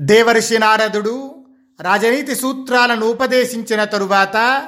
దేవర్షి 0.00 0.58
నారదుడు 0.58 1.44
రాజనీతి 1.80 2.34
సూత్రాలను 2.34 3.06
ఉపదేశించిన 3.06 3.84
తరువాత 3.84 4.62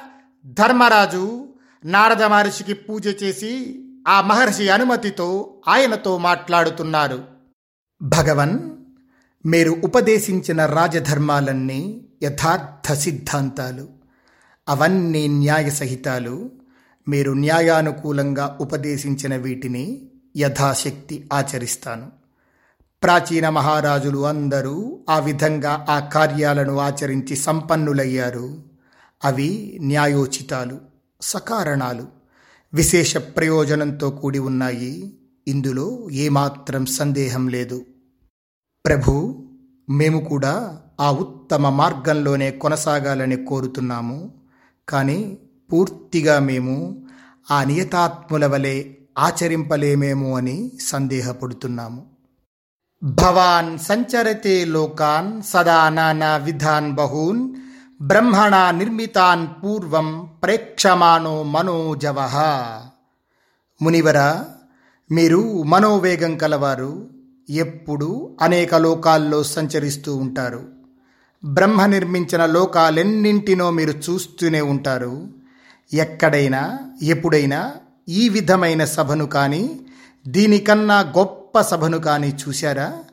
ధర్మరాజు 0.47 1.49
నారద 1.85 2.23
మహర్షికి 2.23 2.75
పూజ 2.75 3.07
చేసి 3.07 3.85
ఆ 4.09 4.21
మహర్షి 4.21 4.69
అనుమతితో 4.69 5.61
ఆయనతో 5.69 6.19
మాట్లాడుతున్నారు. 6.19 7.25
భగవన్ 8.03 8.59
మీరు 9.47 9.71
ఉపదేశించిన 9.85 10.67
రాజధర్మాలన్నీ 10.67 12.07
యథార్థ 12.23 12.93
సిద్ధాంతాలు. 12.93 13.89
అవన్నీ 14.69 15.29
న్యాయ 15.29 15.71
సహితాలు. 15.71 16.51
మీరు 17.09 17.33
న్యాయానుకూలంగా 17.33 18.59
ఉపదేశించిన 18.61 19.37
వీటిని 19.37 20.09
యథాశక్తి 20.37 21.29
ఆచరిస్తాను. 21.33 22.24
ప్రాచీన 23.05 23.49
మహారాజులు 23.49 24.27
అందరూ 24.27 25.01
ఆ 25.11 25.19
విధంగా 25.19 25.87
ఆ 25.89 25.99
కార్యాలను 25.99 26.79
ఆచరించి 26.79 27.37
సంపన్నులయ్యారు. 27.37 28.63
అవి 29.25 29.79
న్యాయోచితాలు 29.81 30.81
సకారణాలు 31.21 32.07
విశేష 32.75 33.17
ప్రయోజనంతో 33.17 34.11
కూడి 34.11 34.39
ఉన్నాయి. 34.39 35.19
ఇందులో 35.49 36.09
ఏమాత్రం 36.13 36.87
సందేహం 36.87 37.49
లేదు. 37.49 37.87
ప్రభు 38.87 39.45
మేము 39.91 40.21
కూడా 40.21 40.79
ఆ 41.01 41.13
ఉత్తమ 41.13 41.69
మార్గంలోనే 41.69 42.51
కొనసాగాలని 42.51 43.45
కోరుతున్నాము. 43.45 44.35
కానీ 44.89 45.39
పూర్తిగా 45.73 46.39
మేము 46.39 47.07
ఆ 47.51 47.65
నియతాత్ముల 47.65 48.47
వలె 48.47 48.85
ఆచరింపలేమేమో 49.19 50.37
అని 50.37 50.73
సందేహపడుతున్నాము. 50.81 52.14
భవాన్ 53.05 53.79
సంచరతే 53.79 54.65
లోకాన్ 54.65 55.43
సదా 55.43 55.89
నానా 55.89 56.37
విధాన్ 56.37 56.93
బహూన్ 56.93 57.55
బ్రహ్మణ 58.03 58.71
నిర్మితాన్ 58.71 59.49
పూర్వం 59.65 60.29
ప్రేక్షమానో 60.43 61.43
మనోజవ. 61.43 62.17
మునివర 63.83 64.45
మీరు 65.11 65.63
మనోవేగం 65.63 66.37
కలవారు 66.37 67.11
ఎప్పుడు 67.51 68.37
అనేక 68.41 68.75
లోకాల్లో 68.75 69.43
సంచరిస్తూ 69.43 70.17
ఉంటారు. 70.17 70.61
బ్రహ్మ 71.45 71.87
నిర్మించిన 71.87 72.47
లోకాలెన్నింటినో 72.47 73.71
మీరు 73.71 73.91
చూస్తూనే 73.91 74.61
ఉంటారు. 74.61 75.29
ఎక్కడైనా 75.93 76.79
ఎప్పుడైనా 77.03 77.73
ఈ 78.09 78.29
విధమైన 78.29 78.85
సభను 78.85 79.27
కానీ 79.27 79.81
దీనికన్నా 80.29 81.01
గొప్ప 81.01 81.44
సభను 81.61 81.99
కానీ 81.99 82.37
చూశారా? 82.49 83.05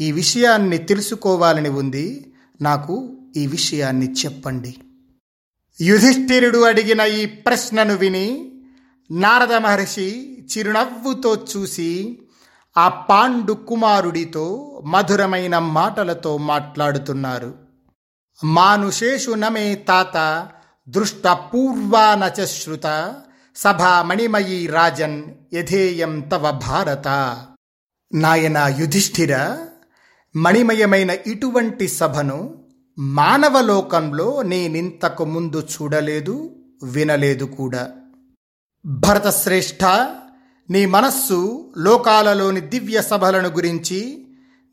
ఈ 0.00 0.12
విషయాన్ని 0.12 0.78
తెలుసుకోవాలని 0.78 1.68
ఉంది. 1.68 2.34
నాకు 2.62 3.16
ఈ 3.36 3.46
విషయాన్ని 3.46 4.12
చెప్పండి. 4.12 4.74
యుధిష్ఠిరుడు 5.80 6.58
అడిగిన 6.58 7.00
ఈ 7.00 7.26
ప్రశ్నను 7.26 7.96
విని 7.96 8.52
నారద 9.10 9.54
మహర్షి 9.54 10.38
చిరునవ్వుతో 10.56 11.46
చూసి 11.56 12.18
ఆ 12.76 12.88
పాండు 12.88 13.52
కుమారుడితో 13.52 14.82
మధురమైన 14.86 15.58
మాటలతో 15.58 16.36
మాట్లాడుతున్నారు. 16.36 17.54
మానుషేషు 18.44 19.30
నమే 19.30 19.74
తాత 19.74 20.48
దృష్ట 20.88 21.26
పూర్వానచ 21.26 22.46
శ్రుత 22.46 23.14
సభా 23.56 24.02
మణిమయీ 24.02 24.66
రాజన్ 24.66 25.22
యథేయం 25.52 26.20
తవ 26.20 26.50
భారత. 26.50 27.08
నాయన 28.14 28.58
యుధిష్ఠిర 28.78 29.34
మణిమయమైన 30.36 31.10
ఇటువంటి 31.26 31.88
సభను 31.88 32.38
మానవలోకంలో 32.98 34.42
నేనింతకు 34.42 35.24
ముందు 35.24 35.58
చూడలేదు 35.58 36.34
వినలేదు 36.82 37.44
కూడా. 37.44 37.92
భరతశ్రేష్ఠ 38.84 39.84
నీ 40.70 40.86
మనస్సు 40.86 41.38
లోకాలలోని 41.76 42.60
దివ్య 42.60 43.02
సభలను 43.02 43.48
గురించి 43.48 44.00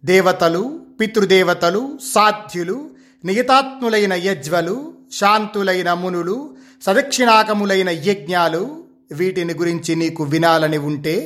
దేవతలు 0.04 0.64
పితృదేవతలు 1.00 2.00
సాధ్యులు 2.14 2.90
నియతాత్ములైన 3.26 4.14
యజ్వలు 4.14 4.94
శాంతులైన 5.12 5.94
మునులు 5.94 6.56
సదక్షిణాకములైన 6.86 7.90
యజ్ఞాలు 7.90 8.84
వీటిని 9.12 9.54
గురించి 9.54 9.96
నీకు 9.96 10.24
వినాలని 10.24 10.78
ఉంటే 10.78 11.18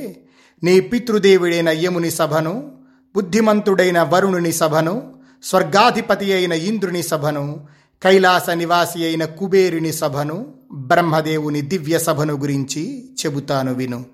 నీ 0.64 0.80
పితృదేవుడైన 0.80 1.70
యముని 1.70 2.12
సభను 2.12 2.72
బుద్ధిమంతుడైన 3.16 4.02
వరుణుని 4.02 4.52
సభను 4.52 5.16
స్వర్గాధిపతి 5.44 6.34
అయిన 6.34 6.52
ఇంద్రుని 6.52 7.04
సభను 7.04 7.68
కైలాస 8.04 8.50
నివాసి 8.50 9.04
అయిన 9.04 9.26
కుబేరుని 9.26 9.94
సభను 9.94 10.54
బ్రహ్మదేవుని 10.74 11.62
దివ్య 11.62 12.00
సభను 12.00 12.34
గురించి 12.34 13.10
చెబుతాను 13.26 13.74
విను. 13.74 14.06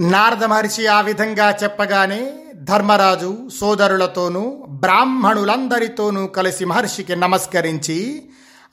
నారద 0.00 0.44
మహర్షి 0.44 0.86
ఆ 0.86 1.00
విధంగా 1.00 1.56
చెప్పగానే 1.62 2.32
ధర్మరాజు 2.54 3.48
సోదరులతోనూ 3.60 4.66
బ్రాహ్మణులందరితోనూ 4.68 6.26
కలిసి 6.26 6.64
మహర్షికి 6.64 7.16
నమస్కరించి 7.16 8.28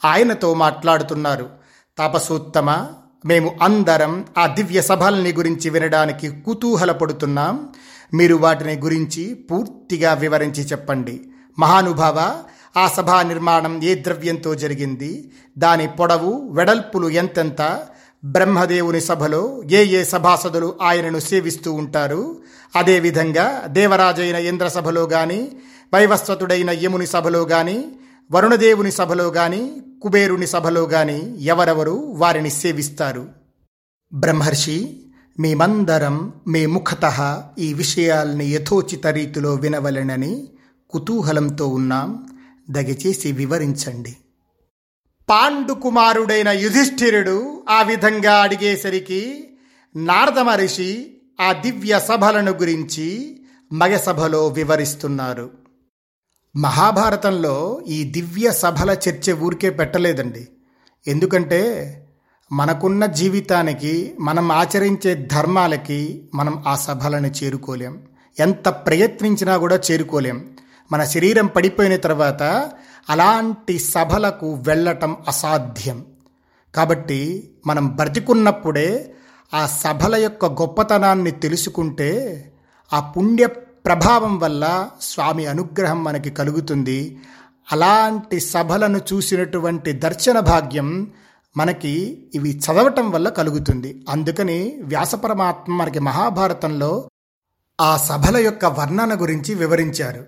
ఆయనతో 0.06 0.54
మాట్లాడుతున్నారు. 0.54 1.50
తపసోత్తమ 1.98 2.88
మేము 3.26 3.58
అందరం 3.62 4.26
ఆ 4.38 4.48
దివ్య 4.48 4.82
సభల్ని 4.82 5.34
గురించి 5.34 5.70
వినడానికి 5.70 6.30
కుతూహలపడుతున్నాం. 6.30 7.70
మీరు 8.14 8.36
వాటిని 8.36 8.76
గురించి 8.76 9.34
పూర్తిగా 9.34 10.14
వివరించి 10.14 10.64
చెప్పండి. 10.64 11.22
మహానుభావ 11.60 12.44
ఆ 12.78 12.88
సభా 12.88 13.22
నిర్మాణం 13.22 13.84
ఏ 13.84 13.96
ద్రవ్యంతో 13.96 14.56
జరిగింది? 14.56 15.32
దాని 15.58 15.88
పొడవు 15.88 16.50
వెడల్పులు 16.52 17.10
ఎంతెంత? 17.10 17.86
బ్రహ్మదేవుని 18.26 19.02
సభలో 19.02 19.64
ఏ 19.72 19.86
ఏ 19.86 20.04
సభాసదులు 20.04 20.76
ఆయనను 20.82 21.20
సేవిస్తూ 21.20 21.74
ఉంటారు? 21.74 22.38
అదేవిధంగా 22.76 23.64
దేవరాజైన 23.68 24.36
ఇంద్ర 24.36 24.68
సభలో 24.68 25.04
గాని 25.04 25.52
వైవస్వతుడైన 25.94 26.70
యముని 26.70 27.08
సభలో 27.08 27.46
కానీ 27.46 27.86
వరుణదేవుని 28.32 28.92
సభలో 28.92 29.28
గాని 29.28 29.82
కుబేరుని 30.02 30.48
సభలో 30.48 30.84
గాని 30.84 31.44
ఎవరెవరు 31.44 31.92
వారిని 31.92 32.50
సేవిస్తారు? 32.50 33.28
బ్రహ్మర్షి 34.14 35.02
మేమందరం 35.40 36.34
మీ 36.48 36.66
ముఖత 36.66 37.44
ఈ 37.60 37.74
విషయాల్ని 37.74 38.46
యథోచిత 38.46 39.08
రీతిలో 39.08 39.54
వినవలెనని 39.54 40.48
కుతూహలంతో 40.90 41.68
ఉన్నాం. 41.68 42.26
దయచేసి 42.70 43.32
వివరించండి. 43.32 44.18
పాండు 45.30 45.74
కుమారుడైన 45.74 46.50
యుధిష్ఠిరుడు 46.50 47.64
ఆ 47.70 47.82
విధంగా 47.82 48.42
అడిగేసరికి 48.42 49.50
నారద 49.96 50.40
మహర్షి 50.40 51.18
ఆ 51.42 51.54
దివ్య 51.54 52.00
సభలను 52.00 52.52
గురించి 52.52 53.40
మగసభలో 53.74 54.48
వివరిస్తున్నారు. 54.48 55.62
మహాభారతంలో 56.56 57.81
ఈ 57.88 58.04
దివ్య 58.04 58.51
సభల 58.51 58.98
చర్చ 59.10 59.31
ఊరికే 59.31 59.69
పెట్టలేదండి. 59.69 60.48
ఎందుకంటే 61.07 61.62
మనకున్న 62.51 63.06
జీవితానికి 63.06 64.16
మనం 64.19 64.51
ఆచరించే 64.51 65.16
ధర్మాలకి 65.16 66.30
మనం 66.36 66.63
ఆ 66.68 66.75
సభలను 66.75 67.28
చేరుకోలేం. 67.28 67.98
ఎంత 68.39 68.69
ప్రయత్నించినా 68.69 69.57
కూడా 69.57 69.80
చేరుకోలేం. 69.92 70.50
మన 70.92 71.04
శరీరం 71.04 71.45
పడిపోయిన 71.45 71.95
తర్వాత 71.95 72.72
అలాంటి 73.10 73.80
సభలకు 73.80 74.54
వెళ్ళటం 74.54 75.18
అసాధ్యం. 75.28 76.06
కాబట్టి 76.75 77.51
మనం 77.68 77.88
బ్రతికున్నప్పుడే 77.88 79.13
ఆ 79.54 79.66
సభల 79.66 80.16
యొక్క 80.16 80.45
గొప్పతనాన్ని 80.45 81.31
తెలుసుకుంటే 81.31 82.51
ఆ 82.94 83.00
పుణ్య 83.00 83.48
ప్రభావం 83.85 84.39
వల్ల 84.39 84.89
స్వామి 85.01 85.45
అనుగ్రహం 85.45 86.03
మనకి 86.03 86.30
కలుగుతుంది. 86.30 87.19
అలాంటి 87.71 88.39
సభలను 88.39 88.97
చూసినటువంటి 88.97 89.91
దర్శన 89.91 90.39
భాగ్యం 90.39 91.12
మనకి 91.57 92.27
ఇవి 92.35 92.57
చదవటం 92.57 93.12
వల్ల 93.12 93.30
కలుగుతుంది. 93.30 94.06
అందుకని 94.09 94.80
వ్యాసపరమాత్మ 94.83 95.74
మనకి 95.74 96.00
మహాభారతంలో 96.00 97.09
ఆ 97.81 97.97
సభల 97.97 98.38
యొక్క 98.38 98.65
వర్ణన 98.65 99.21
గురించి 99.21 99.56
వివరించారు. 99.56 100.25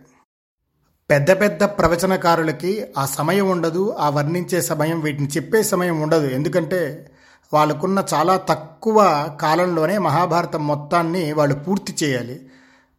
పెద్ద 1.09 1.31
పెద్ద 1.31 1.63
ప్రవచనకారులకి 1.63 2.85
ఆ 2.97 3.05
సమయం 3.05 3.49
ఉండదు 3.49 3.95
ఆ 3.99 4.09
వర్ణించే 4.09 4.61
సమయం 4.61 4.99
వీటిని 4.99 5.27
చెప్పే 5.27 5.63
సమయం 5.63 6.01
ఉండదు. 6.01 6.27
ఎందుకంటే 6.27 7.11
వాళ్ళకున్న 7.53 8.05
చాలా 8.13 8.37
తక్కువ 8.37 9.29
కాలంలోనే 9.41 9.97
మహాభారతం 9.97 10.67
మొత్తాన్ని 10.67 11.33
వాళ్ళు 11.33 11.55
పూర్తి 11.55 11.95
చేయాలి. 12.03 12.41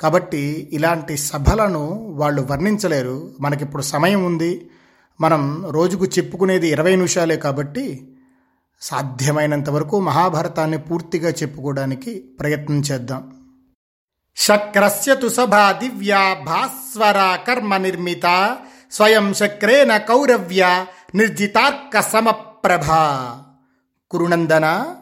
కాబట్టి 0.01 0.69
ఇలాంటి 0.73 1.17
సభలను 1.17 2.13
వాళ్ళు 2.13 2.43
వర్ణించలేరు. 2.43 3.35
మనకిప్పుడు 3.41 3.83
సమయం 3.83 4.25
ఉంది. 4.25 4.71
మనం 5.21 5.67
రోజుకు 5.71 6.05
చెప్పుకునేది 6.05 6.69
ఇరవై 6.69 6.97
నిమిషాలే 6.97 7.37
కాబట్టి 7.37 8.17
సాధ్యమైనంత 8.81 9.71
వరకు 9.71 10.01
మహాభారతాన్ని 10.01 10.79
పూర్తిగా 10.79 11.31
చెప్పుకోవడానికి 11.31 12.21
ప్రయత్నం 12.41 12.81
చేద్దాం. 12.81 13.33
శక్రస్య 14.37 15.15
తు 15.15 15.29
సభా 15.29 15.73
దివ్యా 15.73 16.35
భాస్వర 16.35 17.39
కర్మ 17.49 17.77
నిర్మిత 17.77 18.57
స్వయం 18.93 19.35
శక్రేణ 19.35 19.97
కౌరవ్య 19.97 20.87
నిర్జితార్క 21.15 22.01
సమప్రభ. 22.01 22.87
కురునందన? 24.11 24.95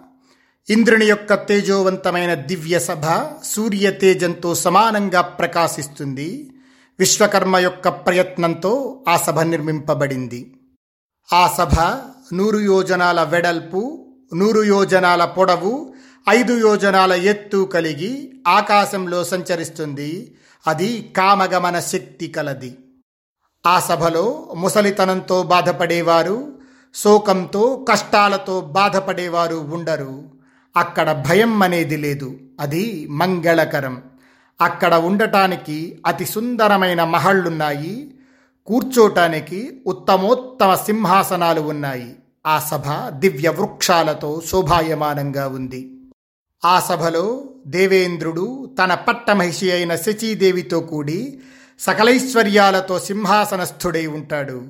ఇంద్రుని 0.70 1.06
యొక్క 1.06 1.34
తేజోవంతమైన 1.34 2.34
దివ్య 2.34 2.78
సభ 2.78 3.02
సూర్య 3.44 3.90
తేజంతో 3.90 4.55
సమానంగా 4.55 5.20
ప్రకాశిస్తుంది. 5.20 6.50
విశ్వకర్మ 6.99 7.56
యొక్క 7.56 7.88
ప్రయత్నంతో 7.88 9.05
ఆ 9.08 9.16
సభ 9.16 9.40
నిర్మింపబడింది. 9.40 10.55
ఆ 11.32 11.55
సభ 11.58 11.81
నూరు 12.34 12.58
యోజనాల 12.58 13.22
వెడల్పు 13.22 14.06
నూరు 14.34 14.62
యోజనాల 14.62 15.25
పొడవు 15.25 15.94
ఐదు 16.28 16.52
యోజనాల 16.52 17.12
ఎత్తు 17.12 17.70
కలిగి 17.75 18.43
ఆకాశంలో 18.49 19.25
సంచరిస్తుంది. 19.25 20.37
అది 20.66 21.14
కామగమన 21.16 21.81
శక్తి 21.81 22.28
కలది. 22.28 22.78
ఆ 23.66 23.81
సభలో 23.81 24.52
ముసలితనంతో 24.56 25.43
బాధపడేవారు 25.43 26.58
శోకంతో 26.94 27.87
కష్టాలతో 27.90 28.61
బాధపడేవారు 28.61 29.56
ఉండరు. 29.56 30.33
అక్కడ 30.76 31.25
భయం 31.29 31.62
అనేది 31.62 31.97
లేదు. 31.97 32.38
అది 32.61 33.06
మంగళకరం. 33.11 34.03
అక్కడ 34.61 34.94
ఉండటానికి 34.94 35.99
అతి 36.06 36.25
సుందరమైన 36.25 37.05
మహళ్ళున్నాయి. 37.05 38.15
కూర్చోటానికి 38.67 39.82
ఉత్తమోత్తమ 39.87 40.75
సింహాసనాలు 40.75 41.61
ఉన్నాయి. 41.61 42.17
ఆ 42.47 42.59
సభ 42.59 43.09
దివ్య 43.09 43.49
వృక్షాలతో 43.49 44.43
శోభాయమానంగా 44.49 45.49
ఉంది. 45.49 46.00
ఆ 46.65 46.81
సభలో 46.81 47.44
దేవేంద్రుడు 47.67 48.75
తన 48.82 48.94
పట్టమహిషి 48.94 49.73
అయిన 49.73 49.97
శచీదేవితో 49.97 50.81
కూడి 50.81 51.41
సకలైశ్వర్యాలతో 51.81 52.99
సింహాసనస్థుడై 52.99 54.06
ఉంటాడు. 54.06 54.62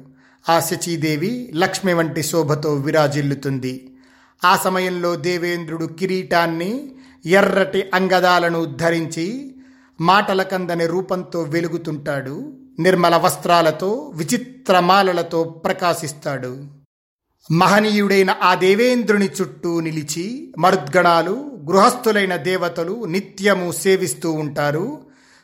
ఆ 0.49 0.61
శచీదేవి 0.61 1.53
లక్ష్మి 1.55 1.93
వంటి 1.93 2.23
శోభతో 2.23 2.75
విరాజిల్లుతుంది. 2.75 3.94
ఆ 4.45 4.57
సమయంలో 4.57 5.17
దేవేంద్రుడు 5.17 5.85
కిరీటాన్ని 5.85 6.93
ఎర్రటి 7.27 7.91
అంగదాలను 7.95 8.65
ధరించి 8.65 9.55
మాటల 10.01 10.43
కందని 10.43 10.87
రూపంతో 10.87 11.43
వెలుగుతుంటాడు. 11.43 12.53
నిర్మల 12.79 13.17
వస్త్రాలతో 13.17 14.13
విచిత్రమాలలతో 14.15 15.43
ప్రకాశిస్తాడు. 15.45 16.67
మహనీయుడైన 17.51 18.37
ఆ 18.43 18.55
దేవేంద్రుని 18.55 19.31
చుట్టూ 19.41 19.81
నిలిచి 19.81 20.55
మరుద్గణాలు 20.59 21.51
గృహస్థులైన 21.71 22.37
దేవతలు 22.37 23.05
నిత్యము 23.05 23.73
సేవిస్తూ 23.73 24.33
ఉంటారు. 24.33 24.99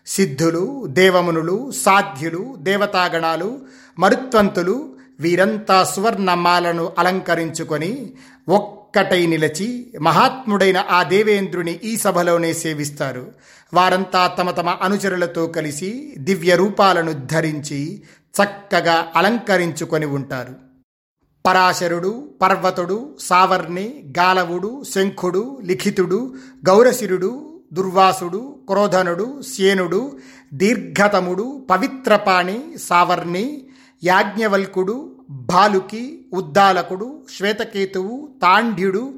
సిద్ధులు 0.06 0.86
దేవమునులు 0.86 1.70
సాధ్యులు 1.70 2.54
దేవతాగణాలు 2.58 3.58
మరుత్వంతులు 3.98 4.94
వీరంతా 5.20 5.84
సువర్ణమాలను 5.84 6.92
అలంకరించుకొని 6.98 8.12
ఒక్కటై 8.50 9.26
నిలచి 9.26 9.92
మహాత్ముడైన 10.02 10.78
ఆ 10.90 11.02
దేవేంద్రుని 11.02 11.72
ఈ 11.84 11.96
సభలోనే 11.96 12.52
సేవిస్తారు. 12.52 13.32
వారంతా 13.74 14.26
తమ 14.26 14.50
తమ 14.50 14.68
అనుచరులతో 14.68 15.46
కలిసి 15.46 16.14
దివ్య 16.18 16.56
రూపాలను 16.56 17.12
ధరించి 17.12 18.02
చక్కగా 18.38 19.06
అలంకరించుకొని 19.16 20.06
ఉంటారు. 20.06 20.54
పరాశరుడు 21.46 22.30
పర్వతుడు 22.42 23.16
సావర్ణి 23.20 24.14
గాలవుడు 24.18 24.82
శంఖుడు 24.94 25.60
లిఖితుడు 25.64 26.34
గౌరశిరుడు 26.68 27.60
దుర్వాసుడు 27.72 28.58
క్రోధనుడు 28.68 29.42
సేనుడు 29.42 30.18
దీర్ఘతముడు 30.54 31.66
పవిత్రపాణి 31.70 32.58
సావర్ణి 32.88 33.62
యాజ్ఞవల్కుడు 34.04 34.96
బాలుకి 35.30 36.26
ఉద్దాలకుడు 36.32 37.26
శ్వేతకేతువు 37.36 38.28
తాండ్యుడు 38.42 39.14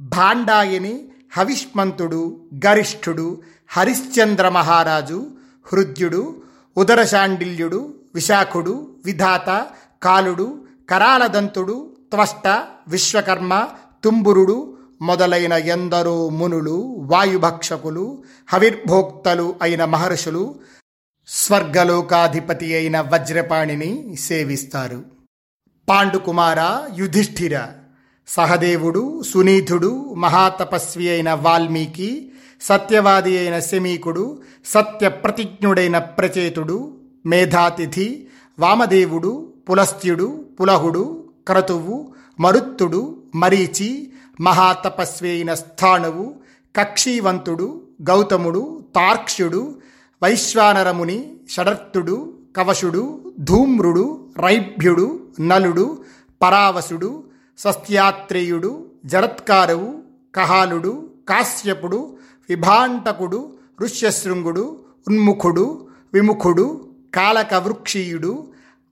భాండాయని 0.00 1.08
హవిష్మంతుడు 1.36 2.40
గరిష్ఠుడు 2.66 3.42
హరిశ్చంద్ర 3.68 4.48
మహారాజు 4.48 5.26
హృద్యుడు 5.72 6.42
ఉదరశాండిల్యుడు 6.76 7.94
విశాఖుడు 8.14 8.90
విధాత 9.04 9.66
కాలుడు 10.02 10.64
కరాలదంతుడు 10.90 11.96
త్వష్ట 12.10 12.64
విశ్వకర్మ 12.88 13.68
తుంబురుడు 14.04 14.78
మొదలైన 15.02 15.52
ఎందరో 15.52 16.28
మునులు 16.28 16.96
వాయుభక్షకులు 16.98 18.22
హవిర్భోక్తలు 18.48 19.56
అయిన 19.62 19.84
మహర్షులు 19.84 20.60
స్వర్గలోకాధిపతి 21.26 22.74
అయిన 22.74 23.00
వజ్రపాణిని 23.00 24.16
సేవిస్తారు. 24.16 25.13
పాండుకుమార 25.88 26.60
యుధిష్ఠిర 26.96 27.56
సహదేవుడు 28.28 29.22
సునీధుడు 29.22 29.90
మహాతపస్వి 30.14 31.08
అయిన 31.08 31.32
వాల్మీకి 31.34 32.10
సత్యవాది 32.60 33.38
అయిన 33.38 33.58
శమీకుడు 33.58 34.24
సత్యప్రతిజ్ఞుడైన 34.64 35.98
ప్రచేతుడు 35.98 36.78
మేధాతిథి 37.24 38.08
వామదేవుడు 38.58 39.32
పులస్త్యుడు 39.68 40.28
పులహుడు 40.60 41.04
క్రతువు 41.48 41.96
మరుత్తుడు 42.38 43.02
మరీచి 43.34 43.90
మహాతపస్వి 44.40 45.28
అయిన 45.28 45.54
స్థాణువు 45.54 46.24
కక్షీవంతుడు 46.74 47.66
గౌతముడు 48.02 48.62
తార్క్ష్యుడు 48.94 49.62
వైశ్వానరముని 50.22 51.18
షడర్తుడు 51.50 52.16
కవశుడు 52.56 53.02
ధూమ్రుడు 53.40 54.06
రైభ్యుడు 54.36 55.06
నలుడు 55.40 55.86
పరావసుడు 56.40 57.10
సస్త్యాత్రేయుడు 57.58 58.70
జరత్కారవు 59.04 59.88
కహాలుడు 60.34 60.92
కాశ్యపుడు 61.28 62.00
విభాంటకుడు 62.48 63.40
ఋష్యశృంగుడు 63.82 64.64
ఉన్ముఖుడు 65.08 65.66
విముఖుడు 66.12 66.66
కాళకవృక్షీయుడు 67.14 68.32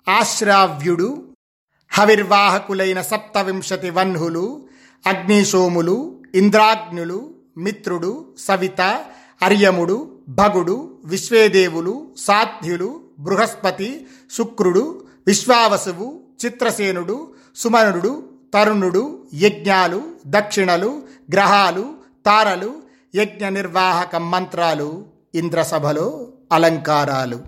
ఆశ్రావ్యుడు 0.07 1.09
హవిర్వాహకులైన 1.91 3.01
సప్తవింశతి 3.01 3.91
వన్హులు 3.91 4.45
అగ్నిశోములు 5.05 5.97
ఇంద్రాగ్నులు 6.35 7.19
మిత్రుడు 7.57 8.13
సవిత 8.39 8.81
అర్యముడు 9.43 9.97
భగుడు 10.29 10.77
విశ్వేదేవులు 11.05 11.95
సాధ్యులు 12.17 12.89
బృహస్పతి 13.19 13.91
శుక్రుడు 14.31 14.85
విశ్వావసువు 15.27 16.21
చిత్రసేనుడు 16.47 17.35
సుమనుడు 17.57 18.29
తరుణుడు 18.55 19.27
యజ్ఞాలు 19.35 20.03
దక్షిణలు 20.27 21.03
గ్రహాలు 21.33 21.95
తారలు 22.27 22.75
యజ్ఞ 23.15 23.49
నిర్వాహక 23.49 24.17
మంత్రాలు 24.17 25.05
ఇంద్రసభలో 25.35 26.33
అలంకారాలు. 26.53 27.41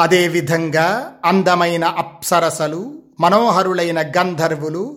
అదేవిధంగా 0.00 1.14
అందమైన 1.24 1.84
అప్సరసలు 1.84 3.02
మనోహరులైన 3.20 4.00
గంధర్వులు 4.00 4.96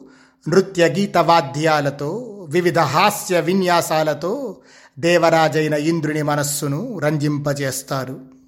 నృత్య 0.50 0.88
గీత 0.88 1.18
వాద్యాలతో 1.18 2.48
వివిధ 2.50 2.80
హాస్య 2.80 3.42
విన్యాసాలతో 3.42 4.58
దేవరాజైన 5.00 5.74
ఇంద్రుని 5.74 6.22
మనస్సును 6.22 7.00
రంజింపజేస్తారు. 7.00 8.39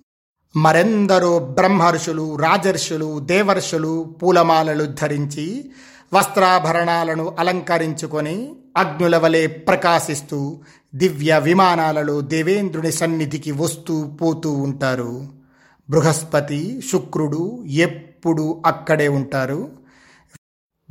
మరెందరో 0.55 1.39
బ్రహ్మర్షులు 1.39 2.35
రాజర్షులు 2.35 3.19
దేవర్షులు 3.19 4.15
పూలమాలలు 4.23 4.85
ధరించి 4.85 5.71
వస్త్రాభరణాలను 6.13 7.35
అలంకరించుకొని 7.39 8.51
అగ్నుల 8.77 9.17
వలె 9.17 9.47
ప్రకాశిస్తూ 9.47 10.61
దివ్య 10.95 11.39
విమానాలలో 11.43 12.21
దేవేంద్రుని 12.21 12.91
సన్నిధికి 12.91 13.51
వస్తూ 13.51 14.07
పోతూ 14.07 14.51
ఉంటారు. 14.51 15.27
బృహస్పతి 15.89 16.81
శుక్రుడు 16.91 17.63
ఎప్పుడు 17.67 18.61
అక్కడే 18.65 19.07
ఉంటారు. 19.07 19.69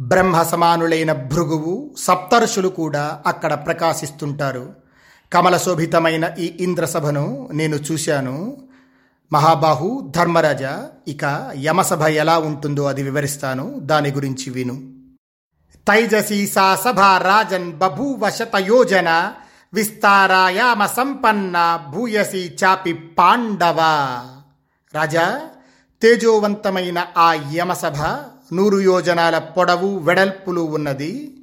బ్రహ్మ 0.01 0.43
సమానులైన 0.43 1.13
భృగువు 1.13 1.95
సప్తర్షులు 1.99 2.69
కూడా 2.69 3.23
అక్కడ 3.27 3.55
ప్రకాశిస్తుంటారు. 3.55 4.73
కమల 5.33 5.57
శోభితమైన 5.57 6.31
ఈ 6.39 6.57
ఇంద్రసభను 6.61 7.51
నేను 7.55 7.77
చూశాను. 7.77 8.57
మహాబాహు 9.33 10.13
ధర్మరాజ 10.17 10.63
ఇక 11.09 11.53
యమసభ 11.57 12.03
ఎలా 12.03 12.39
ఉంటుందో 12.39 12.85
అది 12.85 13.03
వివరిస్తాను. 13.03 13.79
దాని 13.79 14.11
గురించి 14.11 14.51
విను. 14.51 14.95
తైజసీ 15.77 16.47
సా 16.47 16.77
సభ 16.77 17.01
రాజన్ 17.01 17.73
బభూవశతయోజన 17.73 19.33
విస్తారాయామ 19.75 20.87
సంపన్న 20.87 21.81
భూయసి 21.91 22.57
చాపి 22.65 22.93
పాండవ. 22.93 23.77
రాజా 24.95 25.41
తేజోవంతమైన 26.03 27.07
ఆ 27.19 27.35
యమసభ 27.55 28.03
నూరు 28.55 28.81
యోజనాల 28.81 29.39
పొడవు 29.39 29.99
వెడల్పులు 29.99 30.61
ఉన్నది. 30.61 31.37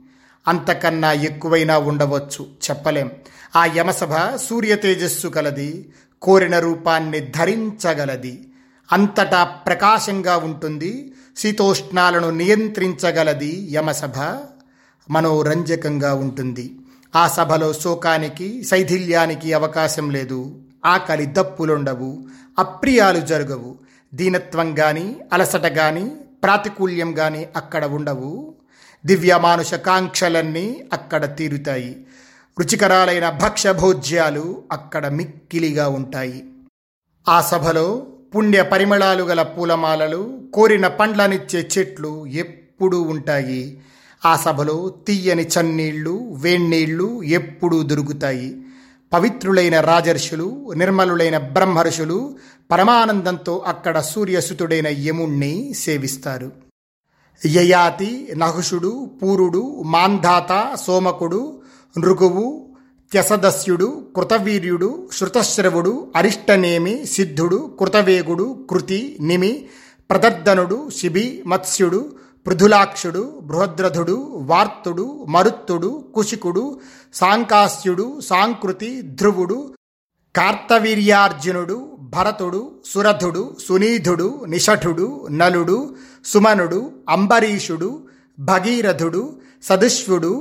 అంతకన్నా 0.48 1.12
ఎక్కువైనా 1.12 1.77
ఉండవచ్చు. 1.77 2.48
చెప్పలేం. 2.70 3.12
ఆ 3.56 3.65
యమసభ 3.65 4.36
సూర్య 4.36 4.75
తేజస్సు 4.75 5.27
కలది. 5.27 5.94
కోరిన 6.21 6.59
రూపాన్ని 6.59 7.19
ధరించగలది. 7.19 8.47
అంతటా 8.91 9.43
ప్రకాశంగా 9.43 10.38
ఉంటుంది. 10.38 11.13
శీతోష్ణాలను 11.38 12.29
నియంత్రించగలది 12.29 13.69
యమసభ 13.74 14.19
మనోరంజకంగా 15.12 16.13
ఉంటుంది. 16.13 16.75
ఆ 17.15 17.27
సభలో 17.27 17.74
శోకానికి 17.74 18.63
శైథిల్యానికి 18.63 19.53
అవకాశం 19.53 20.09
లేదు. 20.09 20.62
ఆకలి 20.86 21.25
దప్పులుండవు. 21.25 22.25
అప్రియాలు 22.59 23.19
జరగవు. 23.19 23.77
దీనత్వం 24.13 24.79
గాని 24.79 25.15
అలసట 25.33 25.65
గాని 25.65 26.09
ప్రాతికూల్యం 26.43 27.19
గాని 27.19 27.47
అక్కడ 27.55 27.86
ఉండవు. 27.86 28.55
దివ్యమానుష 29.05 29.74
కాంక్షలన్నీ 29.74 30.89
అక్కడ 30.93 31.36
తీరుతాయి. 31.36 32.06
రుచికరాలైన 32.59 33.29
భక్ష్యభోజ్యాలు 33.29 34.63
అక్కడ 34.71 35.07
మిక్కిలిగా 35.07 35.89
ఉంటాయి. 35.89 36.43
ఆ 37.29 37.41
సభలో 37.41 38.07
పుణ్య 38.35 38.61
పరిమళాలు 38.61 39.23
గల 39.23 39.41
పూలమాలలు 39.43 40.39
కోరిన 40.53 40.87
పండ్లనిచ్చే 40.87 41.69
చెట్లు 41.77 42.25
ఎప్పుడూ 42.25 43.01
ఉంటాయి. 43.01 43.81
ఆ 44.25 44.35
సభలో 44.35 44.93
తీయని 45.07 45.47
చన్నీళ్ళు 45.47 46.33
వేన్నీళ్ళు 46.33 47.23
ఎప్పుడూ 47.23 47.83
దొరుకుతాయి. 47.83 48.61
పవిత్రులైన 49.13 49.81
రాజర్షులు 49.81 50.73
నిర్మలులైన 50.75 51.37
బ్రహ్మర్షులు 51.37 52.35
పరమానందంతో 52.71 53.57
అక్కడ 53.57 53.99
సూర్యసుతుడైన 53.99 54.87
యముణ్ణి 54.87 55.73
సేవిస్తారు. 55.73 56.51
యయాతి 57.45 58.29
నహుషుడు 58.37 59.11
పూరుడు 59.23 59.83
మాంధాత 59.85 60.77
సోమకుడు 60.87 61.61
నృగువు 61.97 62.45
త్యసదస్యుడు 63.11 63.87
కృతవీర్యుడు 64.15 64.89
శృతశ్రవుడు 65.11 65.93
అరిష్టనేమి 66.15 66.95
సిద్ధుడు 67.05 67.59
కృతవేగుడు 67.79 68.47
కృతి 68.69 68.99
నిమి 69.19 69.51
ప్రదర్దనుడు 70.09 70.77
శిబి 70.89 71.25
మత్స్యుడు 71.45 72.01
పృథులాక్షుడు 72.45 73.23
బృహద్రథుడు 73.41 74.17
వార్తుడు 74.49 75.05
మరుత్తుడు 75.27 75.89
కుశికుడు 76.15 76.65
సాంకాస్యుడు 77.13 78.05
సాంకృతి 78.21 78.89
ధ్రువుడు 79.15 79.57
కార్తవీర్యార్జునుడు 80.35 81.77
భరతుడు 82.13 82.61
సురథుడు 82.85 83.43
సునీధుడు 83.59 84.27
నిషఠుడు 84.47 85.07
నలుడు 85.31 85.77
సుమనుడు 86.25 86.79
అంబరీషుడు 87.09 87.89
భగీరథుడు 88.37 89.23
సదుష్వుడు 89.63 90.31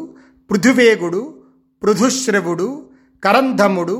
పృథువేగుడు 0.51 1.23
పృథుశ్రవుడు 1.83 2.69
కరంధముడు 3.23 3.97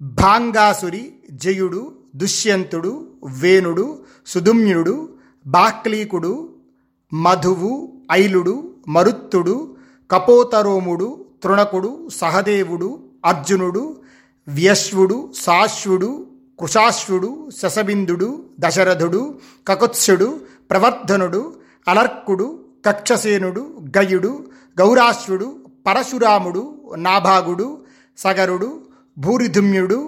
భాంగాసురి 0.00 1.02
జయుడు 1.42 1.82
దుష్యంతుడు 2.14 2.92
వేణుడు 3.40 3.86
సుదుమ్యుడు 4.26 4.94
బాక్లీకుడు 5.46 6.32
మధువు 7.12 7.72
ఐలుడు 8.12 8.54
మరుత్తుడు 8.88 9.56
కపోతరోముడు 10.10 11.08
తృణకుడు 11.42 11.90
సహదేవుడు 12.20 12.88
అర్జునుడు 13.24 13.84
వ్యశ్వుడు 14.48 15.16
సాశ్వుడు 15.34 16.10
కృషాశ్వుడు 16.58 17.30
శశబిందుడు 17.60 18.28
దశరథుడు 18.60 19.22
కకుత్సుడు 19.66 20.28
ప్రవర్ధనుడు 20.70 21.42
అలర్కుడు 21.86 22.46
కక్షసేనుడు 22.84 23.62
గయుడు 23.96 24.32
గౌరాశ్వుడు 24.76 25.48
పరశురాముడు 25.86 26.62
నాభాగుడు 26.96 27.68
సగరుడు 28.18 28.70
భూరిధుమ్యుడు 29.16 30.00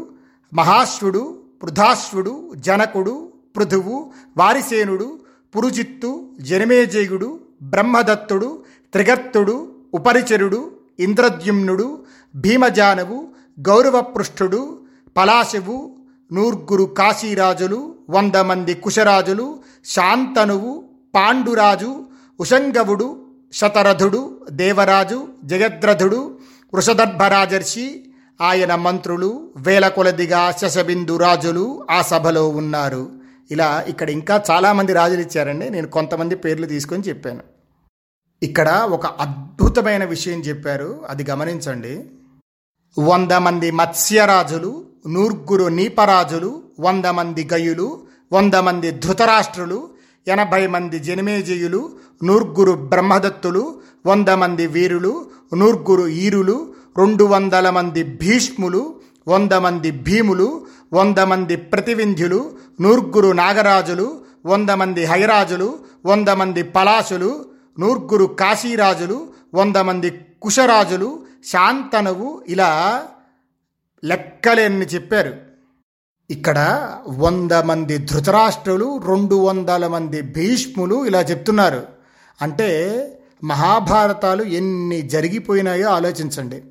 మహాశ్వుడు 0.53 1.23
పృథాశ్వుడు 1.63 2.33
జనకుడు 2.57 3.15
పృథువు 3.57 3.97
వారిసేనుడు 4.37 5.09
పురుజిత్తు 5.55 6.11
జనమేజయుడు 6.41 7.29
బ్రహ్మదత్తుడు 7.63 8.51
త్రిగర్తుడు 8.93 9.57
ఉపరిచరుడు 9.95 10.61
ఇంద్రద్యుమ్నుడు 10.99 11.87
భీమజానవు 12.35 13.19
గౌరవపృష్ఠుడు 13.59 14.61
పలాశవు 15.17 15.77
నూర్గురు 16.31 16.85
కాశీరాజులు 16.99 17.81
వంద 18.11 18.37
మంది 18.51 18.75
కుశరాజులు 18.75 19.47
శాంతనువు 19.87 20.73
పాండురాజు 21.15 21.91
ఉషంగవుడు 22.39 23.09
శతరథుడు 23.53 24.21
దేవరాజు 24.51 25.19
జయద్రథుడు 25.45 26.21
వృషదర్భరాజర్షి 26.75 28.07
ఆయన 28.41 28.75
మంత్రులు 28.75 29.51
వేల 29.57 29.89
కొలదిగా 29.89 30.53
శశబిందు 30.53 31.17
రాజులు 31.17 31.87
ఆ 31.91 32.03
సభలో 32.03 32.49
ఉన్నారు. 32.49 33.11
ఇలా 33.51 33.85
ఇక్కడ 33.89 34.11
ఇంకా 34.11 34.43
చాలామంది 34.51 34.93
రాజులు 34.93 35.21
ఇచ్చారండి. 35.21 35.71
నేను 35.71 35.89
కొంతమంది 35.89 36.37
పేర్లు 36.37 36.67
తీసుకొని 36.67 37.03
చెప్పాను. 37.03 37.41
ఇక్కడ 38.43 38.69
ఒక 38.71 39.07
అద్భుతమైన 39.07 40.05
విషయం 40.05 40.41
చెప్పారు. 40.41 41.05
అది 41.09 41.31
గమనించండి. 41.31 42.05
వంద 42.99 43.33
మంది 43.33 43.71
మత్స్యరాజులు 43.71 44.85
నూర్గురు 45.07 45.65
నీపరాజులు 45.65 46.63
వంద 46.81 47.05
మంది 47.05 47.49
గయులు 47.53 48.03
వంద 48.33 48.55
మంది 48.55 48.91
ధృతరాష్ట్రులు 48.91 49.89
ఎనభై 50.29 50.67
మంది 50.67 50.99
జనమేజయులు 50.99 51.91
నూర్గురు 52.25 52.73
బ్రహ్మదత్తులు 52.73 53.81
వంద 54.07 54.29
మంది 54.29 54.67
వీరులు 54.67 55.27
నూర్గురు 55.55 56.07
ఈరులు 56.09 56.75
రెండు 56.99 57.25
వందల 57.25 57.71
మంది 57.71 58.03
భీష్ములు 58.03 58.95
వంద 59.29 59.53
మంది 59.53 59.91
భీములు 59.91 60.67
వంద 60.93 61.19
మంది 61.19 61.57
ప్రతివింధ్యులు 61.57 62.51
నూర్గురు 62.81 63.33
నాగరాజులు 63.33 64.21
వంద 64.47 64.71
మంది 64.71 65.05
హైరాజులు 65.05 65.79
వంద 66.07 66.29
మంది 66.29 66.63
పలాసులు 66.63 67.45
నూర్గురు 67.79 68.25
కాశీరాజులు 68.25 69.27
వంద 69.55 69.77
మంది 69.77 70.11
కుశరాజులు 70.43 71.09
శాంతనువు 71.45 72.43
ఇలా 72.49 72.71
లెక్కలేని 74.05 74.85
చెప్పారు. 74.85 75.35
ఇక్కడ 76.31 76.59
వంద 77.09 77.53
మంది 77.53 77.99
ధృతరాష్ట్రులు 77.99 79.01
రెండు 79.07 79.35
వందల 79.35 79.87
మంది 79.87 80.21
భీష్ములు 80.23 81.07
ఇలా 81.07 81.21
చెప్తున్నారు. 81.21 81.83
అంటే 82.43 82.71
మహాభారతాలు 83.43 84.43
ఎన్ని 84.43 85.03
జరిగిపోయినాయో 85.03 85.89
ఆలోచించండి. 85.89 86.63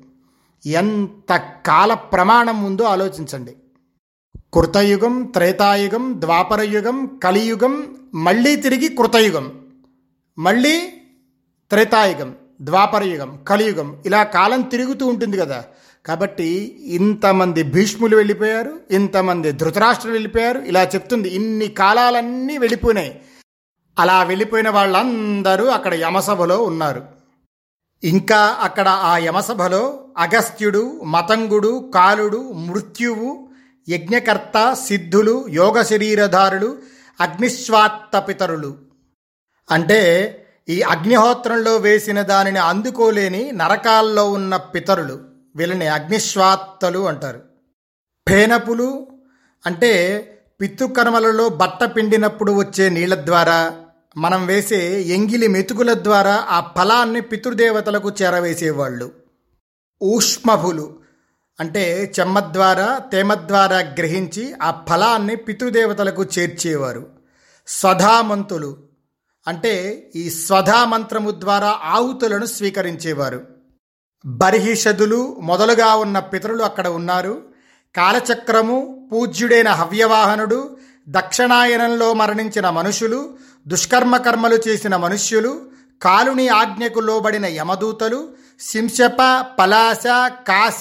ఎంత 0.70 1.36
కాల 1.66 1.94
ప్రమాణం 1.94 2.64
ఉందో 2.64 2.84
ఆలోచించండి. 2.84 3.56
కృతయుగం 4.54 5.22
త్రేతాయుగం 5.22 6.14
ద్వాపరయుగం 6.18 7.20
కలియుగం 7.24 7.96
మళ్ళీ 8.14 8.56
తిరిగి 8.56 8.88
కృతయుగం 8.88 9.52
మళ్ళీ 10.38 10.80
త్రేతాయుగం 11.70 12.34
ద్వాపరయుగం 12.60 13.38
కలియుగం 13.48 14.02
ఇలా 14.06 14.22
కాలం 14.22 14.60
తిరుగుతూ 14.60 15.06
ఉంటుంది 15.06 15.36
కదా. 15.36 15.64
కాబట్టి 16.06 16.78
ఇంతమంది 16.84 17.62
భీష్ములు 17.62 18.16
వెళ్ళిపోయారు 18.16 18.80
ఇంతమంది 18.90 19.52
ధృతరాష్ట్రులు 19.52 20.14
వెళ్ళిపోయారు 20.14 20.60
ఇలా 20.60 20.82
చెప్తుంది. 20.82 21.28
ఇన్ని 21.28 21.68
కాలాలన్నీ 21.68 22.58
వెళ్ళిపోయినాయి. 22.58 23.20
అలా 23.98 24.22
వెళ్ళిపోయిన 24.22 24.70
వాళ్ళందరూ 24.70 25.66
అక్కడ 25.66 25.94
యమసభలో 25.94 26.62
ఉన్నారు. 26.62 27.06
ఇంకా 28.04 28.38
అక్కడ 28.38 28.88
ఆ 28.88 29.16
యమసభలో 29.16 30.08
అగస్త్యుడు 30.18 31.00
మతంగుడు 31.04 31.90
కాలుడు 31.94 32.52
మృత్యువు 32.52 33.48
యజ్ఞకర్త 33.88 34.72
సిద్ధులు 34.72 35.44
యోగ 35.48 35.82
శరీరధారులు 35.82 36.78
అగ్నిశ్వాత్తపితరులు 37.20 38.78
అంటే 39.70 40.38
ఈ 40.68 40.82
అగ్నిహోత్రంలో 40.82 41.76
వేసిన 41.76 42.22
దానిని 42.22 42.58
అందుకోలేని 42.58 43.52
నరకాల్లో 43.52 44.32
ఉన్న 44.32 44.56
పితరులు. 44.56 45.20
వీళ్ళని 45.56 45.88
అగ్నిశ్వాత్తలు 45.88 47.08
అంటారు. 47.08 47.42
ఫేనపులు 48.28 49.06
అంటే 49.66 49.92
పితృకర్మలలో 50.60 51.48
బట్ట 51.48 51.84
పిండినప్పుడు 51.84 52.52
వచ్చే 52.52 52.88
నీళ్ళ 52.88 53.26
ద్వారా 53.26 53.81
మనం 54.16 54.46
వేసే 54.46 55.02
ఎంగిలి 55.02 55.48
మెతుకుల 55.48 55.92
ద్వారా 55.92 56.46
ఆ 56.50 56.72
ఫలాన్ని 56.76 57.20
పితృదేవతలకు 57.20 58.10
చేరవేసేవాళ్ళు. 58.10 59.12
ఊష్మభులు 60.02 60.96
అంటే 61.60 62.12
చెమ్మ 62.20 62.40
ద్వారా 62.40 62.98
తేమ 62.98 63.34
ద్వారా 63.34 63.78
గ్రహించి 63.78 64.54
ఆ 64.62 64.84
ఫలాన్ని 64.90 65.36
పితృదేవతలకు 65.36 66.24
చేర్చేవారు. 66.24 67.06
స్వధామంతులు 67.66 68.76
అంటే 69.48 70.10
ఈ 70.16 70.30
స్వధామంత్రము 70.30 71.30
ద్వారా 71.30 71.68
ఆహుతులను 71.68 72.46
స్వీకరించేవారు. 72.46 73.46
బర్హిషదులు 74.26 75.36
మొదలుగా 75.40 75.94
ఉన్న 75.94 76.18
పితరులు 76.18 76.62
అక్కడ 76.62 76.88
ఉన్నారు. 76.88 77.42
కాలచక్రము 77.96 79.08
పూజ్యుడైన 79.12 79.68
హవ్యవాహనుడు 79.68 80.76
దక్షిణాయనంలో 81.08 82.14
మరణించిన 82.14 82.70
మనుషులు 82.70 83.30
దుష్కర్మ 83.68 84.16
కర్మలు 84.16 84.58
చేసిన 84.68 84.96
మనుష్యులు 84.96 85.60
కాలుని 86.02 86.48
ఆజ్ఞకు 86.48 87.00
లోబడిన 87.00 87.46
యమదూతలు 87.46 88.28
శింశప 88.60 89.46
పలాశ 89.60 90.02
కాశ 90.48 90.80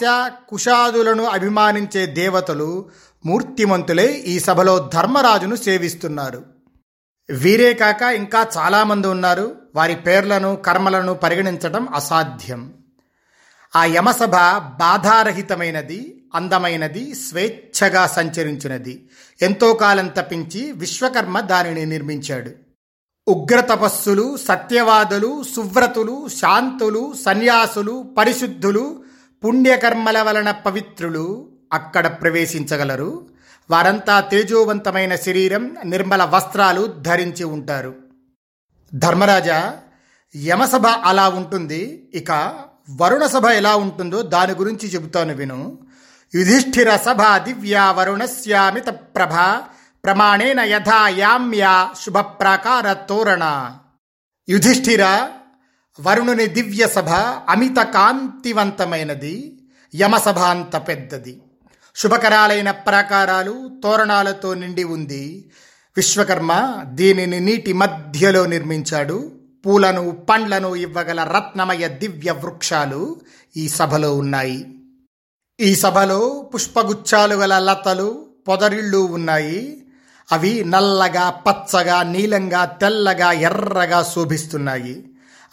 కుషాదులను 0.49 1.23
అభిమానించే 1.23 2.05
దేవతలు 2.05 2.89
మూర్తిమంతులై 3.25 4.07
ఈ 4.07 4.39
సభలో 4.39 4.89
ధర్మరాజును 4.93 5.55
సేవిస్తున్నారు. 5.55 6.43
వీరే 7.29 7.73
కాక 7.73 8.01
ఇంకా 8.01 8.47
చాలామంది 8.57 9.07
ఉన్నారు. 9.07 9.55
వారి 9.75 9.95
పేర్లను 9.95 10.55
కర్మలను 10.55 11.13
పరిగణించడం 11.13 11.87
అసాధ్యం. 11.95 12.73
ఆ 13.75 13.85
యమసభ 13.85 14.31
బాధారహితమైనది. 14.57 16.20
అందమైనది 16.35 17.15
స్వేచ్ఛగా 17.15 18.07
సంచరించినది. 18.07 19.09
ఎంతో 19.41 19.73
కాలం 19.73 20.07
తప్పించి 20.07 20.71
విశ్వకర్మ 20.71 21.39
దానిని 21.39 21.85
నిర్మించాడు. 21.85 22.51
ఉగ్ర 23.27 23.59
తపస్సులు 23.59 24.37
సత్యవాదులు 24.37 25.43
సువ్రతులు 25.43 26.27
శాంతులు 26.27 27.13
సన్యాసులు 27.25 28.15
పరిశుద్ధులు 28.17 29.03
పుణ్యకర్మల 29.45 30.21
వలన 30.21 30.51
పవిత్రులు 30.51 31.51
అక్కడ 31.73 32.07
ప్రవేశించగలరు. 32.07 33.27
వారంతా 33.69 34.19
తేజోవంతమైన 34.19 35.15
శరీరం 35.15 35.75
నిర్మల 35.85 36.23
వస్త్రాలు 36.23 36.87
ధరించి 36.87 37.43
ఉంటారు. 37.43 37.95
ధర్మరాజా 38.93 39.77
యమసభ 40.35 40.87
అలా 40.87 41.29
ఉంటుంది. 41.29 42.11
ఇక 42.13 42.59
వరుణ 43.01 43.25
సభ 43.25 43.45
ఎలా 43.45 43.75
ఉంటుందో 43.75 44.21
దాని 44.21 44.53
గురించి 44.53 44.89
చెబుతాను 44.89 45.33
విను. 45.33 45.77
యుధిష్ఠిర 46.35 46.95
సభ 46.95 47.37
దివ్యా 47.37 47.91
వరుణస్యామిత 47.91 48.87
ప్రభ 48.89 49.63
ప్రమాణేన 50.05 50.59
యథా 50.59 51.07
యామ్యా 51.07 51.89
శుభప్రాకార 52.03 52.93
తోరణ 52.93 53.75
యుధిష్ఠిర 54.49 55.29
వరుణుని 56.01 56.45
దివ్య 56.47 56.87
సభ 56.87 57.09
అమిత 57.49 57.77
కాంతివంతమైనది 57.77 59.61
యమసభ 59.95 60.39
అంత 60.39 60.75
పెద్దది. 60.75 61.41
శుభకరాలైన 61.95 62.71
ప్రాకారాలు 62.71 63.79
తోరణాలతో 63.83 64.53
నిండి 64.53 64.83
ఉంది. 64.83 65.51
విశ్వకర్మ 65.95 66.81
దీనిని 66.85 67.39
నీటి 67.39 67.73
మధ్యలో 67.73 68.45
నిర్మించాడు. 68.45 69.31
పూలను 69.65 70.11
పండ్లను 70.11 70.75
ఇవ్వగల 70.75 71.23
రత్నమయ 71.23 71.87
దివ్య 71.87 72.31
వృక్షాలు 72.31 73.21
ఈ 73.57 73.69
సభలో 73.69 74.17
ఉన్నాయి. 74.17 74.80
ఈ 75.61 75.75
సభలో 75.75 76.49
పుష్పగుచ్చాలు 76.53 77.35
గల 77.35 77.59
లతలు 77.59 78.25
పొదరిళ్ళు 78.47 78.97
ఉన్నాయి. 78.97 79.83
అవి 80.31 80.63
నల్లగా 80.67 81.29
పచ్చగా 81.29 82.03
నీలంగా 82.03 82.65
తెల్లగా 82.65 83.31
ఎర్రగా 83.31 84.03
శోభిస్తున్నాయి. 84.03 85.03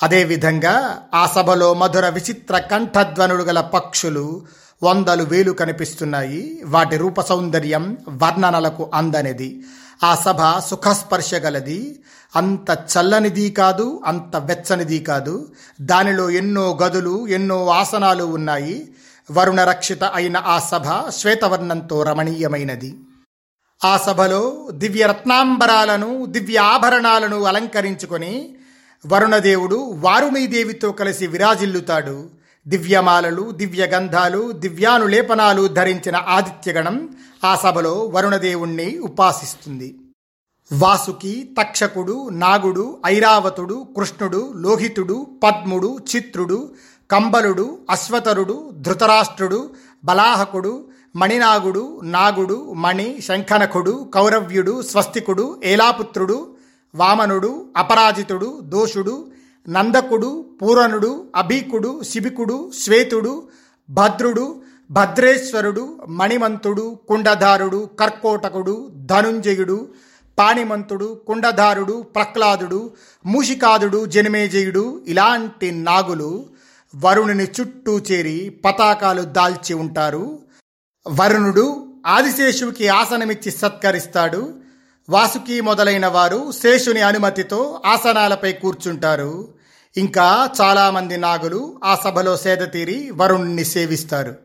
అదేవిధంగా 0.02 1.02
ఆ 1.14 1.26
సభలో 1.26 1.74
మధుర 1.74 2.08
విచిత్ర 2.08 2.58
కంఠధ్వనులు 2.58 3.42
గల 3.42 3.60
పక్షులు 3.60 4.42
వందలు 4.82 5.22
వేలు 5.22 5.52
కనిపిస్తున్నాయి. 5.52 6.62
వాటి 6.64 6.96
రూప 6.96 7.20
సౌందర్యం 7.20 7.96
వర్ణనలకు 8.08 8.90
అందనిది. 8.94 9.64
ఆ 10.04 10.14
సభ 10.14 10.58
సుఖస్పర్శ 10.70 11.34
గలది. 11.34 12.00
అంత 12.36 12.70
చల్లనిది 12.70 13.50
కాదు 13.50 14.00
అంత 14.06 14.36
వెచ్చనిది 14.36 14.98
కాదు. 14.98 15.48
దానిలో 15.80 16.30
ఎన్నో 16.30 16.78
గదులు 16.82 17.26
ఎన్నో 17.26 17.68
ఆసనాలు 17.68 18.24
ఉన్నాయి. 18.24 18.88
వరుణ 19.30 19.64
రక్షిత 19.64 20.04
అయిన 20.04 20.36
ఆ 20.36 20.58
సభ 20.58 21.10
శ్వేతవర్ణంతో 21.10 22.02
రమణీయమైనది. 22.02 22.94
ఆ 23.84 23.96
సభలో 23.96 24.68
దివ్య 24.72 25.06
రత్నాంబరాలను 25.06 26.26
దివ్య 26.26 26.58
ఆభరణాలను 26.58 27.42
అలంకరించుకొని 27.42 28.56
వరుణదేవుడు 29.06 29.76
వారుణీదేవితో 29.76 30.92
కలిసి 30.92 31.26
విరాజిల్లుతాడు. 31.26 32.30
దివ్యమాలలు 32.66 33.50
దివ్య 33.50 33.86
గంధాలు 33.86 34.52
దివ్యానులేపనాలు 34.52 35.68
ధరించిన 35.68 36.16
ఆదిత్యగణం 36.16 37.16
ఆ 37.44 37.56
సభలో 37.56 38.04
వరుణదేవుణ్ణి 38.04 38.98
ఉపాసిస్తుంది. 38.98 39.98
వాసుకి 40.72 41.54
తక్షకుడు 41.60 42.28
నాగుడు 42.28 42.98
ఐరావతుడు 43.06 43.88
కృష్ణుడు 43.96 44.52
లోహితుడు 44.56 45.26
పద్ముడు 45.44 45.98
చిత్రుడు 46.16 46.70
కంబలుడు 47.10 47.64
అశ్వతరుడు 47.90 48.56
ధృతరాష్ట్రుడు 48.84 49.60
బలాహకుడు 50.04 50.72
మణినాగుడు 51.14 51.82
నాగుడు 52.14 52.56
మణి 52.76 53.08
శంఖనకుడు 53.26 53.94
కౌరవ్యుడు 54.14 54.74
స్వస్తికుడు 54.82 55.46
ఏలాపుత్రుడు 55.64 56.38
వామనుడు 56.94 57.50
అపరాజితుడు 57.76 58.48
దోషుడు 58.72 59.14
నందకుడు 59.66 60.30
పూరణుడు 60.60 61.10
అభీకుడు 61.36 61.90
శిబికుడు 62.02 62.58
శ్వేతుడు 62.80 63.32
భద్రుడు 63.88 64.46
భద్రేశ్వరుడు 64.90 65.84
మణిమంతుడు 66.18 66.86
కుండధారుడు 67.08 67.80
కర్కోటకుడు 68.00 68.76
ధనుంజయుడు 69.06 69.78
పాణిమంతుడు 70.38 71.08
కుండధారుడు 71.26 71.96
ప్రహ్లాదుడు 72.14 72.80
మూషికాదుడు 73.24 74.00
జనమేజయుడు 74.06 74.84
ఇలాంటి 75.08 75.68
నాగులు 75.80 76.30
వరుణుని 76.94 77.44
చుట్టూ 77.44 77.98
చేరి 77.98 78.50
పతాకాలు 78.64 79.22
దాల్చి 79.22 79.74
ఉంటారు. 79.74 80.38
వరుణుడు 81.08 81.94
ఆదిశేషువుకి 82.06 82.88
ఆసనమిచ్చి 82.88 83.50
సత్కరిస్తాడు. 83.50 84.54
వాసుకి 85.08 85.60
మొదలైన 85.60 86.06
వారు 86.06 86.52
శేషుని 86.52 87.00
అనుమతితో 87.00 87.82
ఆసనాలపై 87.86 88.52
కూర్చుంటారు. 88.52 89.48
ఇంకా 89.96 90.50
చాలామంది 90.60 91.16
నాగులు 91.16 91.80
ఆ 91.84 91.98
సభలో 92.04 92.36
సేదతీరి 92.36 93.10
వరుణుణ్ణి 93.10 93.64
సేవిస్తారు. 93.64 94.36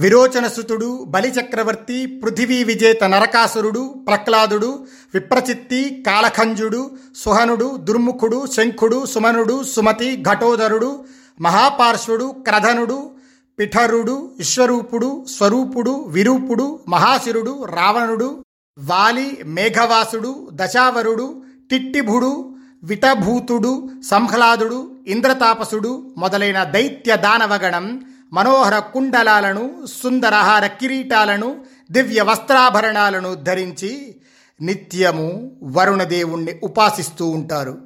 విరోచనసుతుడు 0.00 1.04
బలిచక్రవర్తి 1.08 2.06
పృథివీ 2.06 2.64
విజేత 2.64 3.04
నరకాసురుడు 3.04 3.94
ప్రహ్లాదుడు 4.06 4.86
విప్రచిత్తి 5.14 6.02
కాలఖంజుడు 6.06 6.90
సుహనుడు 7.16 7.76
దుర్ముఖుడు 7.76 8.46
శంఖుడు 8.46 9.06
సుమనుడు 9.06 9.64
సుమతి 9.64 10.22
ఘటోదరుడు 10.22 11.04
మహాపార్శ్వుడు 11.40 12.24
క్రధనుడు 12.24 13.10
పిఠరుడు 13.58 14.34
విశ్వరూపుడు 14.38 15.26
స్వరూపుడు 15.38 15.90
విరూపుడు 15.90 16.80
మహాశిరుడు 16.88 17.64
రావణుడు 17.64 18.44
వాలి 18.78 19.38
మేఘవాసుడు 19.44 20.48
దశావరుడు 20.52 21.42
టిట్టిభుడు 21.70 22.54
విటభూతుడు 22.84 23.90
సంహ్లాదుడు 24.10 24.96
ఇంద్రతాపసుడు 25.06 26.14
మొదలైన 26.16 26.64
దైత్య 26.64 27.16
దానవగణం 27.16 28.04
మనోహర 28.32 28.78
కుండలాలను 28.78 29.86
సుందరహార 30.02 30.66
కిరీటాలను 30.66 31.64
దివ్య 31.90 32.22
వస్త్రాభరణాలను 32.22 33.34
ధరించి 33.34 34.16
నిత్యము 34.60 35.56
వరుణదేవుణ్ణి 35.64 36.60
ఉపాసిస్తూ 36.64 37.28
ఉంటారు. 37.28 37.78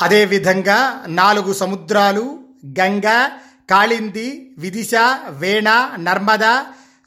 అదేవిధంగా 0.00 1.04
నాలుగు 1.08 1.52
సముద్రాలు 1.52 2.38
గంగ 2.78 3.08
కాళింది 3.70 4.28
విదిశ 4.58 4.94
వేణ 5.40 5.68
నర్మద 5.98 6.44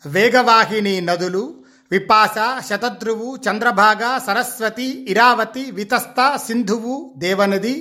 వేగవాహిని 0.05 0.95
నదులు 1.01 1.43
విపాస 1.91 2.35
శతద్రువు 2.67 3.29
చంద్రభాగ 3.45 4.03
సరస్వతి 4.25 4.89
ఇరావతి 5.07 5.63
వితస్త 5.71 6.19
సింధువు 6.45 6.93
దేవనది 7.17 7.75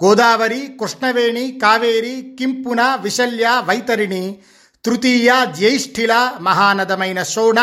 గోదావరి 0.00 0.62
కృష్ణవేణి 0.80 1.46
కావేరి 1.62 2.14
కింపున 2.38 2.82
విశల్య 3.02 3.46
వైతరిణి 3.68 4.22
తృతీయ 4.84 5.30
జ్యేష్ఠిల 5.56 6.12
మహానదమైన 6.40 7.22
శోణ 7.32 7.58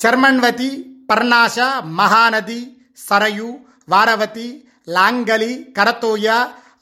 చర్మణ్వతి 0.00 0.70
పర్ణాశ 1.10 1.56
మహానది 1.98 2.60
సరయు 2.98 3.50
వారవతి 3.88 4.48
లాంగలి 4.88 5.52
కరతోయ 5.76 6.28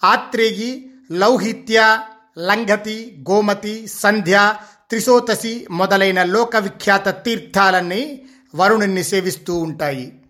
ఆత్రేయి 0.05 0.71
లౌహిత్య 1.13 1.99
లంఘతి 2.39 3.25
గోమతి 3.31 3.87
సంధ్య 3.87 4.55
త్రిశోతసి 4.91 5.67
మొదలైన 5.71 6.23
లోకవిఖ్యాత 6.23 7.25
తీర్థాలన్నీ 7.25 8.23
వరుణుణ్ణి 8.55 9.05
సేవిస్తూ 9.05 9.59
ఉంటాయి. 9.59 10.25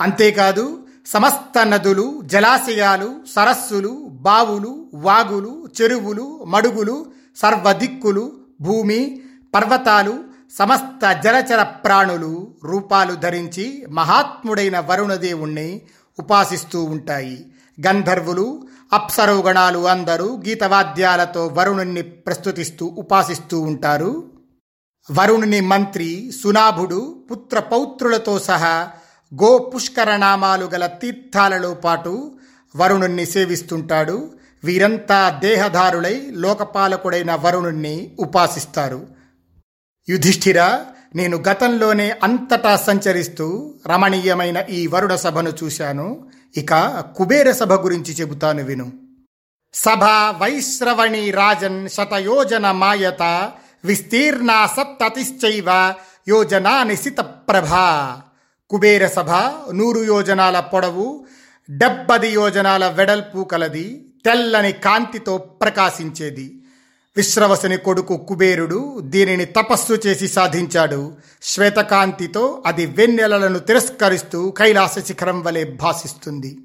అంతేకాదు 0.00 0.86
సమస్త 1.06 1.66
నదులు 1.66 2.22
జలాశయాలు 2.24 3.20
సరస్సులు 3.34 4.08
బావులు 4.10 4.90
వాగులు 4.94 5.68
చెరువులు 5.82 6.44
మడుగులు 6.48 7.06
సర్వదిక్కులు 7.36 8.32
భూమి 8.60 9.22
పర్వతాలు 9.54 10.24
సమస్త 10.58 11.20
జలచర 11.24 11.62
ప్రాణులు 11.62 12.54
రూపాలు 12.64 13.14
ధరించి 13.14 13.86
మహాత్ముడైన 13.90 14.78
వరుణదేవుణ్ణి 14.78 15.82
ఉపాసిస్తూ 16.18 16.84
ఉంటాయి. 16.84 17.46
గంధర్వులు 17.86 18.68
అప్సరోగణాలు 18.92 19.88
అందరూ 19.88 20.42
గీతవాద్యాలతో 20.46 21.46
వరుణుణ్ణి 21.46 22.02
ప్రస్తుతిస్తూ 22.02 22.86
ఉపాసిస్తూ 22.86 23.60
ఉంటారు. 23.60 24.30
వరుణుని 25.12 25.60
మంత్రి 25.60 26.32
సునాభుడు 26.42 27.24
పుత్ర 27.30 27.58
పౌత్రులతో 27.58 28.38
సహా 28.38 28.90
గో 29.42 29.58
పుష్కరనామాలు 29.58 30.66
గల 30.66 30.86
తీర్థాలలో 30.86 31.74
పాటు 31.74 32.38
వరుణుణ్ణి 32.76 33.26
సేవిస్తుంటాడు. 33.26 34.30
వీరంతా 34.64 35.38
దేహధారులై 35.42 36.28
లోకపాలకుడైన 36.32 37.34
వరుణుణ్ణి 37.34 38.16
ఉపాసిస్తారు. 38.20 39.06
యుధిష్ఠిర 40.08 40.80
నేను 41.14 41.42
గతంలోనే 41.48 42.10
అంతటా 42.22 42.76
సంచరిస్తూ 42.76 43.74
రమణీయమైన 43.86 44.56
ఈ 44.70 44.86
వరుణ 44.86 45.14
సభను 45.14 45.52
చూశాను. 45.64 46.28
ఇక 46.56 46.72
కుబేర 47.16 47.52
సభ 47.52 47.72
గురించి 47.72 48.12
చెబుతాను 48.20 48.62
విను. 48.64 48.92
సభ 49.74 50.04
వైశ్రవణి 50.40 51.30
రాజన్ 51.30 51.88
శతయోజన 51.88 52.70
మాయత 52.70 53.52
విస్తీర్ణా 53.84 54.66
సప్తతిశ్చైవ 54.66 55.94
యోజనా 56.28 56.84
నిశిత 56.84 57.20
ప్రభా 57.20 57.86
కుబేర 58.70 59.06
సభ 59.06 59.30
నూరు 59.72 60.02
యోజనాల 60.04 60.60
పొడవు 60.60 61.26
డెబ్బది 61.70 62.28
యోజనాల 62.28 62.88
వెడల్పు 62.88 63.40
కలది 63.44 63.86
తెల్లని 64.24 64.72
కాంతితో 64.72 65.38
ప్రకాశించేది. 65.38 66.61
విశ్రవసుని 67.16 67.76
కొడుకు 67.76 68.16
కుబేరుడు 68.16 69.00
దీనిని 69.00 69.44
తపస్సు 69.44 70.00
చేసి 70.06 70.28
సాధించాడు. 70.28 71.12
శ్వేతకాంతితో 71.42 72.62
అది 72.66 72.86
వెన్నెలలను 72.86 73.58
తిరస్కరిస్తూ 73.58 74.50
కైలాస 74.50 74.98
శిఖరం 74.98 75.42
వలె 75.42 75.64
భాసిస్తుంది. 75.64 76.58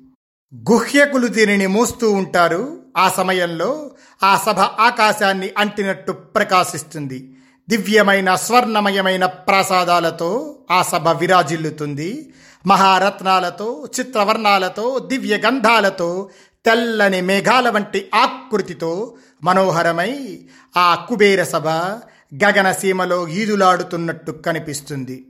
గుహ్యకులు 0.72 1.28
దీనిని 1.28 1.68
మోస్తూ 1.68 2.12
ఉంటారు. 2.12 2.80
ఆ 2.98 3.10
సమయంలో 3.10 3.92
ఆ 4.24 4.44
సభ 4.46 4.60
ఆకాశాన్ని 4.60 5.50
అంటినట్టు 5.58 6.12
ప్రకాశిస్తుంది. 6.12 7.36
దివ్యమైన 7.70 8.36
స్వర్ణమయమైన 8.36 9.26
ప్రాసాదాలతో 9.26 10.56
ఆ 10.72 10.82
సభ 10.82 11.08
విరాజిల్లుతుంది. 11.10 12.34
మహారత్నాలతో 12.66 13.88
చిత్రవర్ణాలతో 14.00 15.00
దివ్య 15.00 15.38
గంధాలతో 15.38 16.30
తెల్లని 16.66 17.22
మేఘాల 17.22 17.70
వంటి 17.70 18.10
ఆకృతితో 18.16 19.14
మనోహరమై 19.44 20.40
ఆ 20.78 21.06
కుబేర 21.10 21.44
సభ 21.44 21.68
గగనసీమలో 22.44 23.28
ఈదులాడుతున్నట్టు 23.28 24.32
కనిపిస్తుంది. 24.32 25.26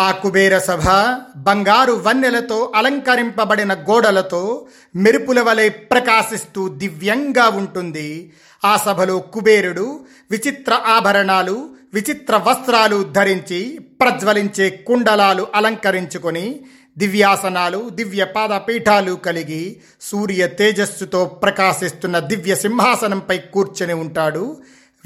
ఆ 0.00 0.10
కుబేర 0.10 0.58
సభ 0.58 0.88
బంగారు 1.36 1.92
వన్నెలతో 1.92 2.72
అలంకరింపబడిన 2.76 3.74
గోడలతో 3.74 4.66
మెరుపుల 4.96 5.40
వలె 5.40 5.68
ప్రకాశిస్తూ 5.68 6.68
దివ్యంగా 6.68 7.48
ఉంటుంది. 7.48 8.32
ఆ 8.64 8.76
సభలో 8.76 9.18
కుబేరుడు 9.18 10.00
విచిత్ర 10.30 10.72
ఆభరణాలు 10.86 11.68
విచిత్ర 11.94 12.36
వస్త్రాలు 12.36 13.02
ధరించి 13.02 13.78
ప్రజ్వలించే 14.00 14.70
కుండలాలు 14.70 15.46
అలంకరించుకొని 15.54 16.60
దివ్యాసనాలు 17.00 17.88
దివ్య 17.88 18.24
పాదపీఠాలు 18.24 19.12
కలిగి 19.12 19.82
సూర్య 20.00 20.46
తేజస్సుతో 20.46 21.24
ప్రకాశిస్తున్న 21.24 22.18
దివ్య 22.18 22.54
సింహాసనంపై 22.54 23.38
కూర్చొని 23.38 23.92
ఉంటాడు. 23.92 24.44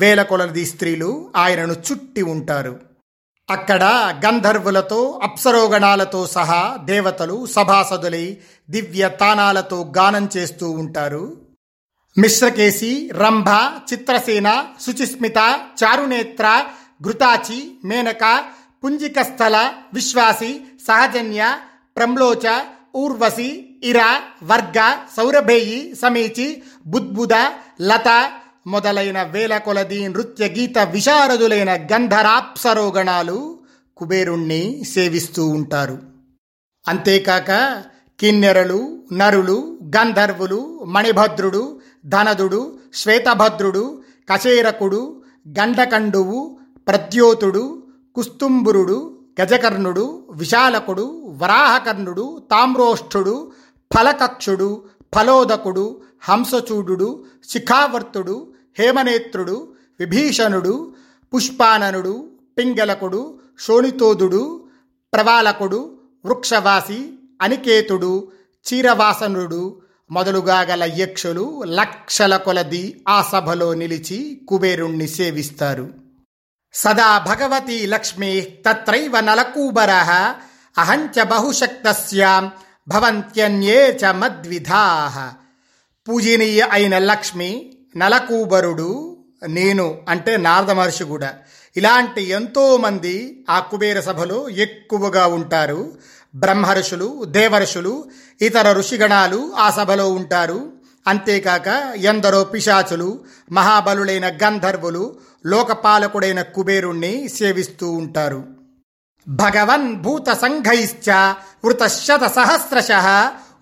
వేల 0.01 0.23
కొలది 0.23 0.67
స్త్రీలు 0.67 1.33
ఆయనను 1.37 1.73
చుట్టి 1.73 2.23
ఉంటారు. 2.23 2.81
అక్కడ 3.51 3.83
గంధర్వులతో 4.27 5.21
అప్సరోగణాలతో 5.23 6.27
సహా 6.27 6.77
దేవతలు 6.85 7.47
సభాసదులై 7.47 8.37
దివ్య 8.71 9.09
తానాలతో 9.21 9.93
గానం 9.99 10.29
చేస్తూ 10.37 10.71
ఉంటారు. 10.71 11.37
మిశ్రకేశి 12.19 13.11
రంభ 13.13 13.47
చిత్రసేన 13.93 14.65
శుచిస్మిత 14.81 15.39
చారునేత్ర 15.85 16.47
ఘృతాచి 17.03 17.59
మేనక 17.85 18.45
పుంజికస్థల 18.85 19.57
విశ్వాసి 19.95 20.61
సహజన్య 20.89 21.57
ప్రమ్లోచ 21.99 22.47
ఊర్వశి 22.97 23.79
ఇరా 23.85 24.21
వర్గ 24.43 24.79
సౌరభేయి 25.17 25.95
సమీచి 26.03 26.63
బుద్బుద 26.87 27.35
లత 27.81 28.33
మొదలైన 28.67 29.23
వేల 29.23 29.59
కొలది 29.59 30.09
నృత్య 30.09 30.49
గీత 30.49 30.79
విశారదులైన 30.79 31.75
గంధరాప్సరోగణాలు 31.75 33.59
కుబేరుణ్ణి 33.97 34.85
సేవిస్తూ 34.85 35.49
ఉంటారు. 35.49 35.99
అంతేకాక 36.89 37.51
కిన్నెరలు 38.21 38.81
నరులు 39.13 39.79
గంధర్వులు 39.97 40.85
మణిభద్రుడు 40.85 41.81
ధనదుడు 42.07 42.79
శ్వేతభద్రుడు 42.95 44.03
కశేరకుడు 44.33 45.23
గండకండువు 45.49 46.59
ప్రద్యోతుడు 46.89 47.83
కుస్తుంబురుడు 48.15 49.14
గజకర్ణుడు 49.41 50.29
విశాలకుడు 50.31 51.03
వరాహకర్ణుడు 51.43 52.43
తామ్రోష్ఠుడు 52.51 53.53
ఫలకక్షుడు 53.97 54.83
ఫలోదకుడు 55.15 56.03
హంసచూడు 56.23 57.25
శిఖావర్తుడు 57.49 58.47
హేమనేత్రుడు 58.79 59.69
విభీషణుడు 60.01 60.93
పుష్పాననుడు 61.35 62.29
పింగళకుడు 62.59 63.39
శోణితోదుడు 63.61 64.65
ప్రవాలకుడు 65.15 65.99
వృక్షవాసి 66.27 67.13
అనికేతుడు 67.43 68.29
చీరవాసనుడు 68.67 69.77
మొదలుగా 70.11 70.61
గల 70.61 70.93
యక్షులు 70.97 71.63
లక్షల 71.67 72.37
కొలది 72.37 73.05
ఆ 73.09 73.23
సభలో 73.23 73.75
నిలిచి 73.75 74.41
కుబేరుణ్ణి 74.49 75.09
సేవిస్తారు. 75.09 76.04
సదా 76.75 77.19
భగవతి 77.19 77.87
లక్ష్మీ 77.87 78.41
తత్రైవ 78.41 79.21
నలకూబర 79.21 79.91
అహంచ 80.79 81.23
బహుశక్త్యాం 81.23 82.51
భవంత్యన్యే 82.89 83.99
చ 84.05 84.11
మద్విధా. 84.11 85.33
పూజనీయ 86.09 86.67
అయిన 86.71 86.99
లక్ష్మి 86.99 87.73
నలకూబరుడు 87.97 89.17
నేను 89.49 90.03
అంటే 90.09 90.37
నారద 90.37 90.71
మహర్షి 90.71 91.05
కూడా. 91.05 91.35
ఇలాంటి 91.77 92.23
ఎంతోమంది 92.23 93.45
ఆ 93.51 93.59
కుబేర 93.61 94.01
సభలో 94.01 94.49
ఎక్కువగా 94.49 95.27
ఉంటారు. 95.27 95.93
బ్రహ్మర్షులు 96.35 97.25
దేవర్షులు 97.25 98.05
ఇతర 98.41 98.73
ఋషిగణాలు 98.73 99.53
ఆ 99.57 99.71
సభలో 99.71 100.13
ఉంటారు. 100.13 100.73
అంతేకాక 101.07 101.67
ఎందరో 101.97 102.45
పిశాచులు 102.45 103.21
మహాబలులైన 103.53 104.29
గంధర్వులు 104.29 105.17
లోకపాలకుడైన 105.47 106.43
కుబేరుణ్ణి 106.43 107.29
సేవిస్తూ 107.29 107.93
ఉంటారు. 107.93 108.45
భగవన్ 109.29 109.97
భూత 109.97 110.29
సంఘైశ్చ 110.31 111.11
వృతశత 111.65 112.27
సహస్రశ 112.27 112.89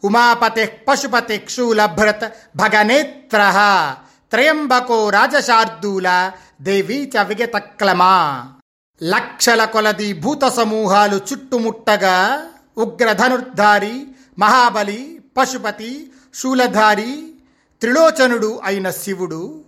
ఉమాపతే 0.04 0.84
పశుపతి 0.88 1.38
క్షూలభ్రత 1.38 2.32
భగనేత్ర 2.56 3.40
త్రయంబకో 4.30 5.10
రాజశార్దూల 5.10 6.32
దేవీ 6.60 7.12
చ 7.16 7.22
విగతక్లమా. 7.22 8.14
లక్షల 9.02 9.64
కొలది 9.64 10.12
భూత 10.12 10.44
సమూహాలు 10.44 11.16
చుట్టుముట్టగా 11.16 12.42
ఉగ్రధనుర్ధారి 12.78 14.06
మహాబలి 14.38 15.20
పశుపతి 15.36 16.12
శూలధారి 16.34 17.34
త్రిలోచనుడు 17.80 18.60
అయిన 18.64 18.90
శివుడు 18.90 19.64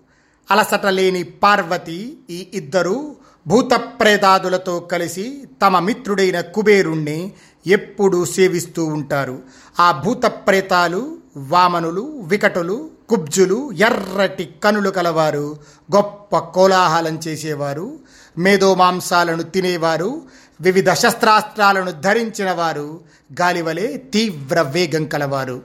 అలసట 0.51 0.87
లేని 0.87 1.23
పార్వతి 1.23 2.19
ఈ 2.31 2.49
ఇద్దరు 2.55 3.17
భూతప్రేతాదులతో 3.47 4.81
కలిసి 4.81 5.45
తమ 5.63 5.79
మిత్రుడైన 5.79 6.41
కుబేరుణ్ణి 6.41 7.33
ఎప్పుడూ 7.67 8.25
సేవిస్తూ 8.25 8.85
ఉంటారు. 8.85 9.43
ఆ 9.81 10.03
భూతప్రేతాలు 10.05 11.17
వామనులు 11.37 12.21
వికటులు 12.25 12.91
కుబ్జులు 13.09 13.73
ఎర్రటి 13.73 14.49
కనులు 14.65 14.91
కలవారు 14.91 15.57
గొప్ప 15.97 16.39
కోలాహలం 16.39 17.21
చేసేవారు 17.29 17.99
మేధోమాంసాలను 18.39 19.43
తినేవారు 19.43 20.23
వివిధ 20.61 20.93
శస్త్రాస్త్రాలను 20.93 21.91
ధరించిన 21.91 22.53
వారు 22.53 23.01
గాలివలే 23.41 23.97
తీవ్ర 23.97 24.61
వేగం 24.61 25.05
కలవారు. 25.05 25.63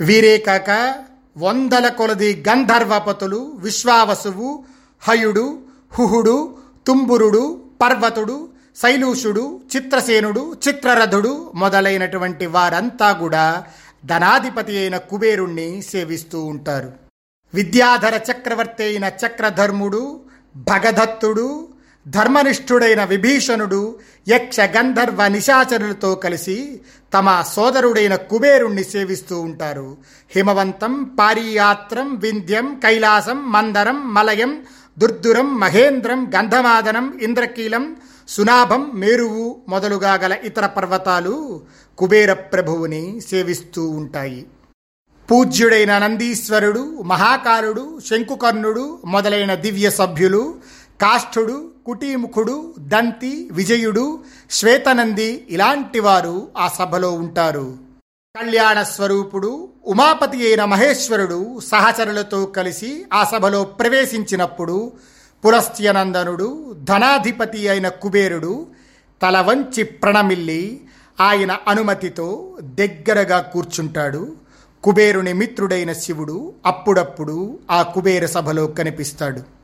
వీరే 0.00 0.38
కాక 0.38 0.94
వందల 1.36 1.88
కొలది 1.88 2.44
గంధర్వపతులు 2.48 3.56
విశ్వావసువు 3.58 4.64
హయుడు 5.02 5.58
హుహుడు 5.94 6.58
తుంబురుడు 6.86 7.64
పర్వతుడు 7.82 8.48
శైలూషుడు 8.76 9.60
చిత్రసేనుడు 9.76 10.54
చిత్రరథుడు 10.68 11.52
మొదలైనటువంటి 11.54 12.46
వారంతా 12.46 13.12
కూడా 13.12 13.64
ధనాధిపతి 14.06 14.78
అయిన 14.78 14.96
కుబేరుణ్ణి 14.96 15.82
సేవిస్తూ 15.82 16.44
ఉంటారు. 16.44 16.92
విద్యాధర 17.54 18.20
చక్రవర్తి 18.30 18.82
అయిన 18.82 19.04
చక్రధర్ముడు 19.04 20.20
భగదత్తుడు 20.56 21.68
ధర్మనిష్ఠుడైన 22.08 23.04
విభీషణుడు 23.04 23.98
యక్ష 24.28 24.60
గంధర్వ 24.60 25.28
నిశాచరులతో 25.28 26.14
కలిసి 26.14 26.80
తమ 27.14 27.44
సోదరుడైన 27.52 28.14
కుబేరుణ్ణి 28.14 28.84
సేవిస్తూ 28.84 29.40
ఉంటారు. 29.40 29.96
హిమవంతం 30.30 31.16
పారియాత్రం 31.20 32.14
వింధ్యం 32.14 32.80
కైలాసం 32.84 33.52
మందరం 33.52 34.14
మలయం 34.14 34.62
దుర్దురం 34.98 35.60
మహేంద్రం 35.60 36.32
గంధమాదనం 36.36 37.18
ఇంద్రకీలం 37.22 37.96
సునాభం 38.28 38.90
మేరువు 38.94 39.62
మొదలుగా 39.68 40.14
గల 40.14 40.36
ఇతర 40.44 40.66
పర్వతాలు 40.66 41.62
కుబేర 41.98 42.32
ప్రభువుని 42.32 43.20
సేవిస్తూ 43.20 43.88
ఉంటాయి. 43.88 44.46
పూజ్యుడైన 45.30 45.98
నందీశ్వరుడు 45.98 47.02
మహాకాలుడు 47.02 48.00
శంకుకర్ణుడు 48.10 48.98
మొదలైన 49.04 49.54
దివ్య 49.54 49.90
సభ్యులు 49.90 50.54
కాష్ఠుడు 51.02 51.68
కుటీముఖుడు 51.86 52.74
దంతి 52.78 53.48
విజయుడు 53.52 54.18
శ్వేతనంది 54.50 55.46
ఇలాంటి 55.50 56.00
వారు 56.00 56.48
ఆ 56.58 56.68
సభలో 56.68 57.12
ఉంటారు. 57.12 57.74
కళ్యాణ 58.40 58.82
స్వరూపుడు 58.82 59.68
ఉమాపతి 59.86 60.46
అయిన 60.46 60.64
మహేశ్వరుడు 60.64 61.60
సహచరులతో 61.60 62.46
కలిసి 62.46 63.04
ఆ 63.12 63.24
సభలో 63.24 63.64
ప్రవేశించినప్పుడు 63.64 64.92
పులస్త్యనందనుడు 65.44 66.76
ధనాధిపతి 66.82 67.68
అయిన 67.68 67.88
కుబేరుడు 67.88 68.66
తల 69.22 69.40
వంచి 69.40 69.82
ప్రణమిల్లి 69.82 70.80
ఆయన 71.20 71.56
అనుమతితో 71.68 72.58
దగ్గరగా 72.62 73.40
కూర్చుంటాడు. 73.40 74.32
కుబేరుని 74.84 75.32
మిత్రుడైన 75.32 75.92
శివుడు 75.92 76.54
అప్పుడప్పుడు 76.66 77.58
ఆ 77.70 77.82
కుబేర 77.82 78.26
సభలో 78.26 78.66
కనిపిస్తాడు. 78.66 79.61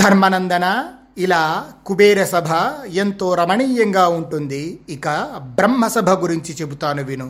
ధర్మనందన 0.00 0.66
ఇలా 1.18 1.72
కుబేర 1.86 2.24
సభ 2.24 2.50
ఎంతో 2.88 3.34
రమణీయంగా 3.34 4.08
ఉంటుంది. 4.08 4.80
ఇక 4.88 5.08
బ్రహ్మసభ 5.56 6.10
గురించి 6.10 6.52
చెబుతాను 6.60 7.02
విను. 7.02 7.28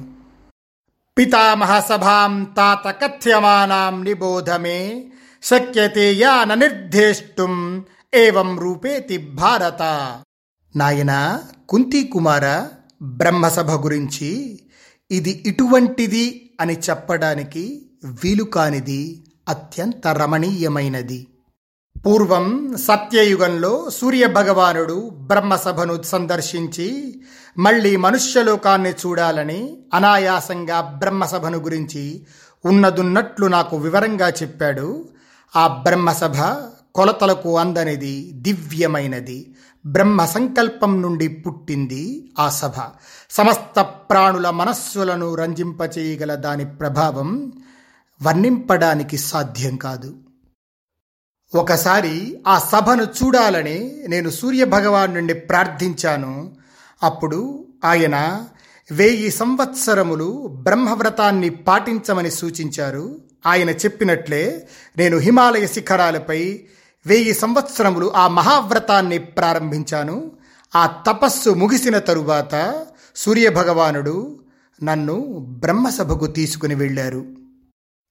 పితామహ 1.19 1.81
సభాం 1.81 2.45
తాత 2.57 2.87
కథ్యమానాం 3.03 4.05
నిబోధమే 4.05 5.05
శక్యతే 5.43 6.13
యాన 6.13 6.55
నిర్ధేష్టుం 6.55 7.85
ఏవం 8.15 8.59
రూపేతి 8.59 9.19
భారత. 9.19 9.83
నాయన 10.77 11.13
కుంతి 11.69 12.03
కుమార 12.05 12.47
బ్రహ్మసభ 13.03 13.71
గురించి 13.71 14.61
ఇది 15.11 15.43
ఇటువంటిది 15.47 16.27
అని 16.61 16.77
చెప్పడానికి 16.91 17.65
వీలు 18.05 18.45
కానిది 18.45 19.27
అత్యంత 19.49 20.07
రమణీయమైనది. 20.07 21.27
పూర్వం 22.07 22.77
సత్యయుగంలో 22.77 23.91
సూర్య 23.91 24.27
భగవానుడు 24.27 25.11
బ్రహ్మసభను 25.15 26.03
సందర్శించి 26.03 27.21
మళ్ళీ 27.59 27.97
మనుష్యలోకాన్ని 27.97 28.91
చూడాలని 28.91 29.79
అనాయాసంగా 29.95 30.81
బ్రహ్మసభను 30.81 31.59
గురించి 31.59 32.27
ఉన్నదున్నట్లు 32.65 33.47
నాకు 33.47 33.77
వివరంగా 33.77 34.29
చెప్పాడు. 34.29 35.09
ఆ 35.57 35.67
బ్రహ్మసభ 35.67 36.37
కొలతలకు 36.95 37.59
అందనిది 37.59 38.31
దివ్యమైనది. 38.35 39.55
బ్రహ్మ 39.87 40.25
సంకల్పం 40.25 41.03
నుండి 41.03 41.29
పుట్టింది 41.29 42.33
ఆ 42.39 42.49
సభ. 42.49 42.73
సమస్త 43.31 43.81
ప్రాణుల 43.81 44.51
మనస్సులను 44.51 45.35
రంజింపచేయగల 45.35 46.35
దాని 46.35 46.65
ప్రభావం 46.65 47.53
వర్ణింపడానికి 48.23 49.19
సాధ్యం 49.19 49.77
కాదు. 49.77 50.15
ఒకసారి 51.55 52.39
ఆ 52.47 52.59
సభను 52.59 53.03
చూడాలని 53.03 54.05
నేను 54.09 54.31
సూర్య 54.31 54.65
భగవాన్ 54.65 55.15
నుండి 55.15 55.35
ప్రార్థించాను. 55.35 56.57
అప్పుడు 57.03 57.67
ఆయన 57.85 58.45
వెయ్యి 58.91 59.31
సంవత్సరములు 59.31 60.47
బ్రహ్మవ్రతాన్ని 60.47 61.51
పాటించమని 61.51 62.31
సూచించారు. 62.31 63.21
ఆయన 63.47 63.71
చెప్పినట్లే 63.71 64.69
నేను 64.97 65.17
హిమాలయ 65.17 65.67
శిఖరాలపై 65.67 66.61
వెయ్యి 67.07 67.35
సంవత్సరములు 67.35 68.13
ఆ 68.15 68.29
మహావ్రతాన్ని 68.29 69.19
ప్రారంభించాను. 69.19 70.33
ఆ 70.77 70.87
తపస్సు 70.87 71.51
ముగిసిన 71.51 71.99
తరువాత 71.99 72.87
సూర్యభగవానుడు 73.17 74.41
నన్ను 74.83 75.17
బ్రహ్మసభకు 75.49 76.27
తీసుకుని 76.27 76.75
వెళ్ళారు. 76.75 77.27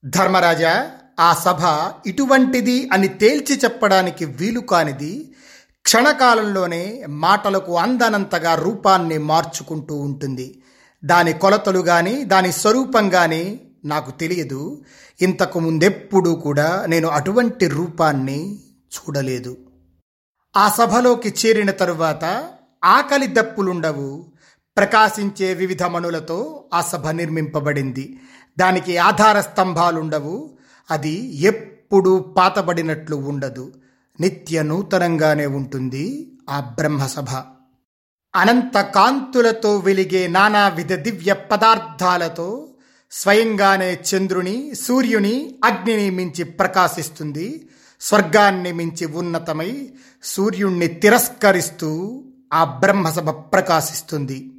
ధర్మరాజా 0.06 0.92
ఆ 1.20 1.34
సభ 1.34 1.92
ఇటువంటిది 2.06 2.90
అని 2.94 3.08
తేల్చి 3.08 3.58
చెప్పడానికి 3.58 4.26
వీలు 4.26 4.60
కానిది 4.60 5.36
క్షణకాలంలోనే 5.82 7.06
మాటలకు 7.08 7.78
అందనంతగా 7.78 8.56
రూపాన్ని 8.56 9.18
మార్చుకుంటూ 9.18 9.96
ఉంటుంది. 9.96 10.62
దాని 11.06 11.34
కొలతలు 11.34 11.80
కానీ 11.80 12.24
దాని 12.24 12.52
స్వరూపం 12.52 13.10
కానీ 13.10 13.62
నాకు 13.86 14.12
తెలియదు. 14.12 14.84
ఇంతకు 15.22 15.60
ముందెప్పుడూ 15.60 16.36
కూడా 16.36 16.86
నేను 16.90 17.08
అటువంటి 17.08 17.68
రూపాన్ని 17.68 18.60
చూడలేదు. 18.96 19.58
ఆ 20.58 20.70
సభలోకి 20.70 21.34
చేరిన 21.46 21.72
తరువాత 21.72 22.50
ఆకలి 22.84 23.28
దప్పులుండవు. 23.28 24.32
ప్రకాశించే 24.78 25.54
వివిధ 25.54 25.84
మణులతో 25.84 26.66
ఆ 26.74 26.82
సభ 26.82 27.08
నిర్మింపబడింది. 27.08 28.20
దానికి 28.60 28.98
ఆధార 28.98 29.42
స్తంభాలుండవు. 29.42 30.59
అది 30.92 31.38
ఎప్పుడు 31.38 32.34
పాతబడినట్లు 32.38 33.16
ఉండదు. 33.16 33.74
నిత్య 34.20 34.64
నూతనంగానే 34.64 35.46
ఉంటుంది 35.46 36.32
ఆ 36.50 36.60
బ్రహ్మసభ. 36.60 37.30
అనంత 38.36 38.82
కాంతులతో 38.82 39.78
వెలిగే 39.78 40.28
నానావిధ 40.28 40.94
దివ్య 40.94 41.34
పదార్థాలతో 41.34 42.68
స్వయంగానే 43.12 44.00
చంద్రుని 44.16 44.76
సూర్యుని 44.76 45.60
అగ్నిని 45.66 46.10
మించి 46.10 46.44
ప్రకాశిస్తుంది. 46.44 47.70
స్వర్గాన్ని 48.02 48.72
మించి 48.72 49.06
ఉన్నతమై 49.06 49.90
సూర్యుణ్ణి 50.24 50.88
తిరస్కరిస్తూ 50.88 52.24
ఆ 52.54 52.64
బ్రహ్మసభ 52.64 53.30
ప్రకాశిస్తుంది. 53.30 54.52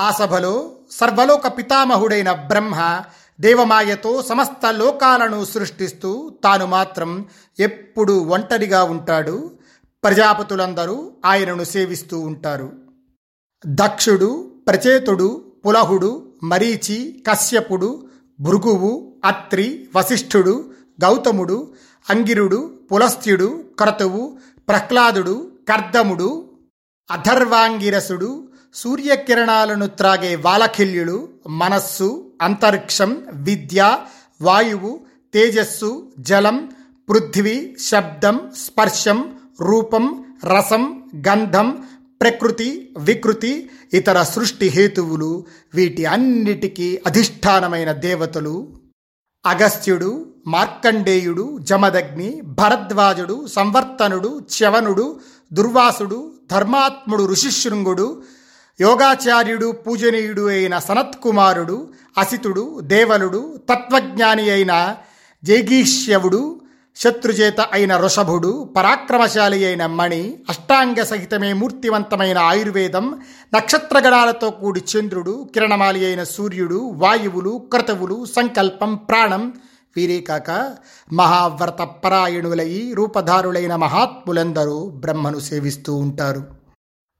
ఆ 0.00 0.10
సభలో 0.10 0.70
సర్వలోక 0.90 1.58
పితామహుడైన 1.58 2.32
బ్రహ్మ 2.32 3.00
దేవమాయతో 3.40 4.22
సమస్త 4.22 4.66
లోకాలను 4.66 5.44
సృష్టిస్తూ 5.44 6.34
తాను 6.44 6.66
మాత్రం 6.66 7.26
ఎప్పుడు 7.60 8.12
ఒంటరిగా 8.12 8.82
ఉంటాడు. 8.82 9.50
ప్రజాపతులందరూ 10.04 11.12
ఆయనను 11.24 11.64
సేవిస్తూ 11.64 12.20
ఉంటారు. 12.20 12.72
దక్షుడు 13.66 14.50
ప్రచేతుడు 14.68 15.52
పులహుడు 15.66 16.32
మరీచి 16.42 17.24
కశ్యపుడు 17.30 18.08
భృగువు 18.40 19.16
అత్రి 19.24 19.88
వశిష్ఠుడు 19.96 20.72
గౌతముడు 21.04 21.74
అంగిరుడు 22.10 22.78
పులస్త్యుడు 22.92 23.64
క్రతువు 23.78 24.38
ప్రహ్లాదుడు 24.68 25.50
కర్దముడు 25.68 26.50
అధర్వాంగిరసుడు 27.10 28.47
సూర్యకిరణాలను 28.74 29.86
త్రాగే 29.86 30.36
వాలఖిల్యుడు 30.36 31.28
మనస్సు 31.46 32.32
అంతరిక్షం 32.42 33.22
విద్య 33.32 33.98
వాయువు 34.42 35.00
తేజస్సు 35.34 36.12
జలం 36.18 36.68
పృథ్వీ 37.08 37.76
శబ్దం 37.80 38.40
స్పర్శం 38.56 39.38
రూపం 39.60 40.24
రసం 40.44 41.10
గంధం 41.28 41.84
ప్రకృతి 42.20 42.94
వికృతి 42.98 43.70
ఇతర 43.92 44.22
సృష్టి 44.22 44.68
హేతువులు 44.68 45.44
వీటి 45.74 46.04
అన్నిటికీ 46.04 47.02
అధిష్టానమైన 47.06 47.92
దేవతలు. 47.92 48.80
అగస్త్యుడు 49.46 50.26
మార్కండేయుడు 50.46 51.58
జమదగ్ని 51.60 52.40
భరద్వాజుడు 52.44 53.46
సంవర్తనుడు 53.46 54.40
చ్యవనుడు 54.40 55.20
దుర్వాసుడు 55.52 56.32
ధర్మాత్ముడు 56.50 57.24
ఋషిశృంగుడు 57.24 58.22
యోగాచార్యుడు 58.80 59.72
పూజనీయుడు 59.86 60.48
అయిన 60.48 60.78
సనత్కుమారుడు 60.78 61.88
అసితుడు 62.18 62.80
దేవలుడు 62.80 63.58
తత్వజ్ఞాని 63.70 64.50
అయిన 64.50 64.96
జైగీష్యవుడు 65.44 66.60
శత్రుచేత 66.96 67.60
అయిన 67.60 67.96
ఋషభుడు 67.96 68.72
పరాక్రమశాలి 68.76 69.64
అయిన 69.64 69.86
మణి 69.86 70.36
అష్టాంగ 70.48 71.02
సహితమే 71.02 71.52
మూర్తివంతమైన 71.52 72.38
ఆయుర్వేదం 72.38 73.20
నక్షత్రగణాలతో 73.54 74.50
కూడి 74.50 74.80
చంద్రుడు 74.80 75.48
కిరణమాలి 75.54 76.06
అయిన 76.06 76.24
సూర్యుడు 76.24 76.74
వాయువులు 76.74 77.68
క్రతువులు 77.72 78.24
సంకల్పం 78.24 78.94
ప్రాణం 78.94 79.52
వీరే 79.96 80.20
కాక 80.20 80.50
మహావ్రత 81.12 81.82
పరాయణులై 82.04 82.92
రూపధారులైన 82.94 83.76
మహాత్ములందరూ 83.76 84.88
బ్రహ్మను 84.88 85.38
సేవిస్తూ 85.38 85.94
ఉంటారు. 85.96 86.57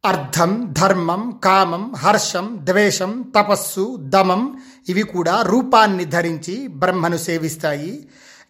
అర్థం 0.05 0.75
ధర్మం 0.81 1.41
కామం 1.45 1.93
హర్షం 1.97 2.59
ద్వేషం 2.63 3.25
తపస్సు 3.37 3.97
దమం 4.01 4.61
ఇవి 4.89 5.03
కూడా 5.03 5.43
రూపాన్ని 5.43 6.05
ధరించి 6.05 6.67
బ్రహ్మను 6.67 7.17
సేవిస్తాయి. 7.17 8.09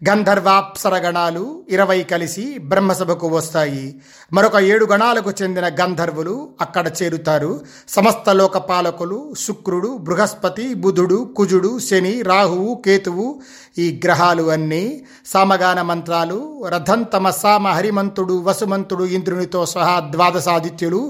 గంధర్వాప్సర 0.09 0.99
గణాలు 0.99 1.63
ఇరవై 1.69 2.03
కలిసి 2.03 2.59
బ్రహ్మసభకు 2.59 3.29
వస్తాయి. 3.29 4.01
మరొక 4.33 4.57
ఏడు 4.57 4.85
గణాలకు 4.85 5.33
చెందిన 5.43 5.69
గంధర్వులు 5.69 6.49
అక్కడ 6.61 6.91
చేరుతారు. 7.03 7.61
సమస్త 7.89 8.31
లోకపాలకులు 8.31 9.35
శుక్రుడు 9.39 9.97
బృహస్పతి 9.97 10.75
బుధుడు 10.75 11.35
కుజుడు 11.37 11.79
శని 11.79 12.23
రాహువు 12.23 12.83
కేతువు 12.85 13.41
ఈ 13.79 13.87
గ్రహాలు 14.05 14.45
అన్నీ 14.51 14.83
సామగాన 15.27 15.81
మంత్రాలు 15.83 16.39
రథంతమ 16.73 17.31
సామ 17.37 17.67
హరిమంతుడు 17.69 18.37
వసుమంతుడు 18.47 19.05
ఇంద్రునితో 19.13 19.61
సహా 19.67 19.95
ద్వాదశాదిత్యులు 20.13 21.01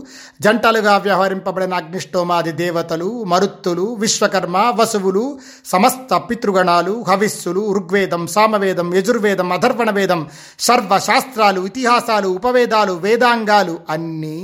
జంటలుగా 0.42 0.94
వ్యవహరింపబడిన 0.98 1.74
అగ్నిష్టోమాది 1.74 2.52
దేవతలు 2.59 3.09
మరుత్తులు 3.24 3.87
విశ్వకర్మ 4.00 4.59
వసువులు 4.78 5.24
సమస్త 5.64 6.20
పితృగణాలు 6.28 6.94
హవిస్సులు 7.09 7.64
ఋగ్వేదం 7.72 8.24
సామవేదం 8.28 8.90
యజుర్వేదం 8.96 9.50
అధర్వణ 9.52 9.90
వేదం 9.90 10.22
సర్వశాస్త్రాలు 10.68 11.62
ఇతిహాసాలు 11.66 12.31
ఉపవేదాలు 12.38 12.96
వేదాంగాలు 13.04 13.76
అన్నీ 13.90 14.38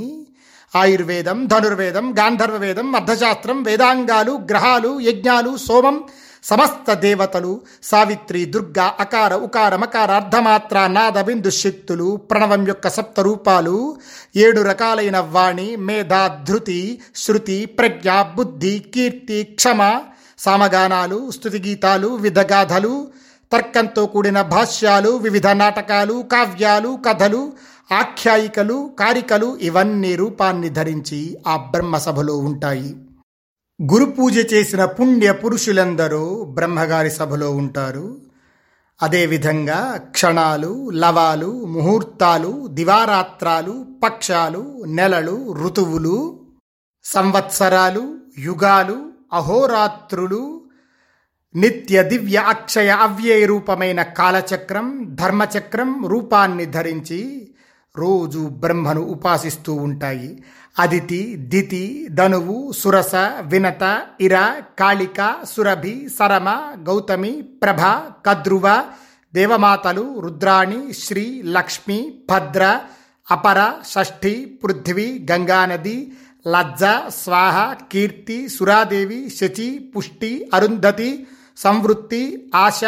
ఆయుర్వేదం 0.73 1.39
ధనుర్వేదం 1.47 2.07
గాంధర్వ 2.19 2.57
వేదం 2.59 2.87
అర్థశాస్త్రం 2.97 3.59
వేదాంగాలు 3.63 4.33
గ్రహాలు 4.51 4.91
యజ్ఞాలు 5.03 5.53
సోమం 5.67 5.97
సమస్త 6.45 6.93
దేవతలు 6.95 7.53
సావిత్రి 7.83 8.45
దుర్గా 8.45 8.87
అకార 9.01 9.35
ఉకార 9.35 9.77
మకార 9.77 10.11
అర్ధమాత్ర 10.13 10.87
నాద 10.87 11.19
బిందు 11.19 11.51
శక్తులు 11.51 12.17
ప్రణవం 12.31 12.63
యొక్క 12.69 12.89
సప్త 12.89 13.21
రూపాలు 13.21 13.77
ఏడు 14.37 14.63
రకాలైన 14.63 15.19
వాణి 15.19 15.77
మేధాధృతి 15.77 16.81
శృతి 17.15 17.67
ప్రజ్ఞ 17.79 18.11
బుద్ధి 18.35 18.75
కీర్తి 18.95 19.39
క్షమ 19.57 19.81
సామగానాలు 20.39 21.31
స్థుతి 21.31 21.59
గీతాలు 21.59 22.09
విధగాథలు 22.17 22.95
తర్కంతో 23.53 24.07
కూడిన 24.07 24.41
భాష్యాలు 24.43 25.11
వివిధ 25.17 25.47
నాటకాలు 25.47 26.23
కావ్యాలు 26.33 26.99
కథలు 27.07 27.43
ఆఖ్యాయికలు 27.93 28.91
కారికలు 29.01 29.59
ఇవన్నీ 29.61 30.15
రూపాన్ని 30.15 30.69
ధరించి 30.69 31.21
ఆ 31.47 31.57
బ్రహ్మసభలో 31.73 32.37
ఉంటాయి. 32.37 32.91
గురు 33.83 34.05
పూజ 34.05 34.55
చేసిన 34.55 34.85
పుణ్య 34.85 35.33
పురుషులందరూ 35.33 36.45
బ్రహ్మగారి 36.45 37.11
సభలో 37.11 37.51
ఉంటారు. 37.51 38.21
అదేవిధంగా 39.03 39.97
క్షణాలు 40.11 40.91
లవాలు 40.91 41.65
ముహూర్తాలు 41.65 42.67
దివారాత్రాలు 42.67 43.75
పక్షాలు 44.05 44.85
నెలలు 44.87 45.55
ఋతువులు 45.59 46.41
సంవత్సరాలు 47.05 48.19
యుగాలు 48.39 49.13
అహోరాత్రులు 49.33 50.43
నిత్య 51.55 52.03
దివ్య 52.03 52.37
అక్షయ 52.37 52.91
అవ్యయ 52.91 53.47
రూపమైన 53.47 54.03
కాలచక్రం 54.03 54.87
ధర్మచక్రం 55.15 56.07
రూపాన్ని 56.07 56.67
ధరించి 56.67 57.21
రోజు 57.97 58.39
బ్రహ్మను 58.39 59.01
ఉపాసిస్తూ 59.01 59.75
ఉంటాయి. 59.75 60.45
అదితి 60.77 61.21
దితి 61.53 61.85
ధనువు 62.19 62.57
సురస 62.73 63.15
వినత 63.43 63.83
ఇర 64.21 64.37
కాళిక 64.81 65.21
సురభి 65.45 65.93
సరమ 66.09 66.49
గౌతమి 66.89 67.31
ప్రభ 67.63 67.83
కద్రువ 68.27 68.67
దేవమాతలు 69.35 70.05
రుద్రాణి 70.25 70.81
శ్రీ 70.95 71.25
లక్ష్మి 71.57 71.99
భద్ర 72.31 72.65
అపర 73.29 73.61
షష్ఠి 73.93 74.35
పృథ్వీ 74.63 75.07
గంగానది 75.31 75.97
లజ్జ 76.47 76.83
స్వాహ 77.21 77.57
కీర్తి 77.93 78.49
సురాదేవి 78.49 79.21
శచి 79.39 79.69
పుష్టి 79.95 80.33
అరుంధతి 80.55 81.11
సంవృత్తి 81.57 82.23
ఆశ 82.57 82.83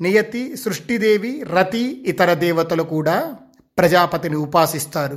నియతి 0.00 0.44
సృష్టిదేవి 0.56 1.32
రతి 1.54 1.84
ఇతర 2.06 2.32
దేవతలు 2.44 2.86
కూడా 2.94 3.16
ప్రజాపతిని 3.78 4.36
ఉపాసిస్తారు. 4.36 5.16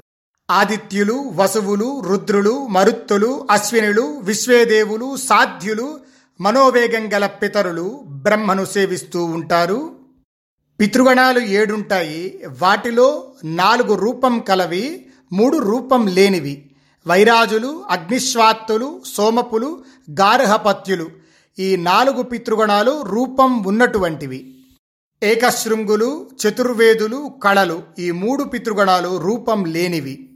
ఆదిత్యులు 0.52 1.32
వసువులు 1.36 2.00
రుద్రులు 2.00 2.68
మరుత్తులు 2.68 3.48
అశ్వినులు 3.52 4.20
విశ్వేదేవులు 4.24 5.18
సాధ్యులు 5.18 6.00
మనోవేగం 6.42 7.14
గల 7.14 7.26
పితరులు 7.26 8.04
బ్రహ్మను 8.08 8.66
సేవిస్తూ 8.66 9.26
ఉంటారు. 9.26 9.96
పితృగణాలు 10.80 11.40
ఏడుంటాయి. 11.40 12.44
వాటిలో 12.62 13.34
నాలుగు 13.44 13.96
రూపం 13.96 14.40
కలవి 14.40 15.06
మూడు 15.34 15.58
రూపం 15.58 16.08
లేనివి. 16.08 16.76
వైరాజులు 17.08 17.84
అగ్నిశ్వాత్తులు 17.90 19.02
సోమపులు 19.06 19.84
గార్హపత్యులు. 20.12 21.08
ఈ 21.60 21.76
నాలుగు 21.76 22.22
పితృగణాలు 22.22 23.02
రూపం 23.02 23.64
ఉన్నటువంటివి. 23.64 24.66
ఏకశృంగులు 25.24 26.30
చతుర్వేదులు 26.42 27.34
కళలు 27.44 27.84
ఈ 28.00 28.12
మూడు 28.12 28.44
పితృగణాలు 28.44 29.18
రూపం 29.18 29.66
లేనివి. 29.66 30.30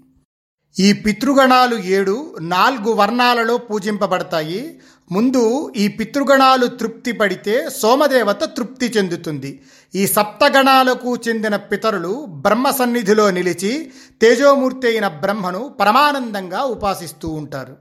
ఈ 0.79 0.93
పితృగణాలు 0.93 1.75
ఏడు 1.75 2.35
నాలుగు 2.41 2.91
వర్ణాలలో 2.93 3.57
పూజింపబడతాయి. 3.57 4.79
ముందు 5.11 5.73
ఈ 5.77 5.87
పితృగణాలు 5.87 6.67
తృప్తి 6.67 7.11
పడితే 7.11 7.69
సోమదేవత 7.77 8.43
తృప్తి 8.43 8.85
చెందుతుంది. 8.85 9.61
ఈ 9.95 10.07
సప్తగణాలకు 10.07 11.15
చెందిన 11.15 11.55
పితరులు 11.55 12.25
బ్రహ్మ 12.29 12.69
సన్నిధిలో 12.69 13.31
నిలిచి 13.31 13.91
తేజోమూర్తి 14.21 14.87
అయిన 14.87 15.07
బ్రహ్మను 15.07 15.75
పరమానందంగా 15.79 16.61
ఉపాసిస్తూ 16.61 17.29
ఉంటారు. 17.29 17.75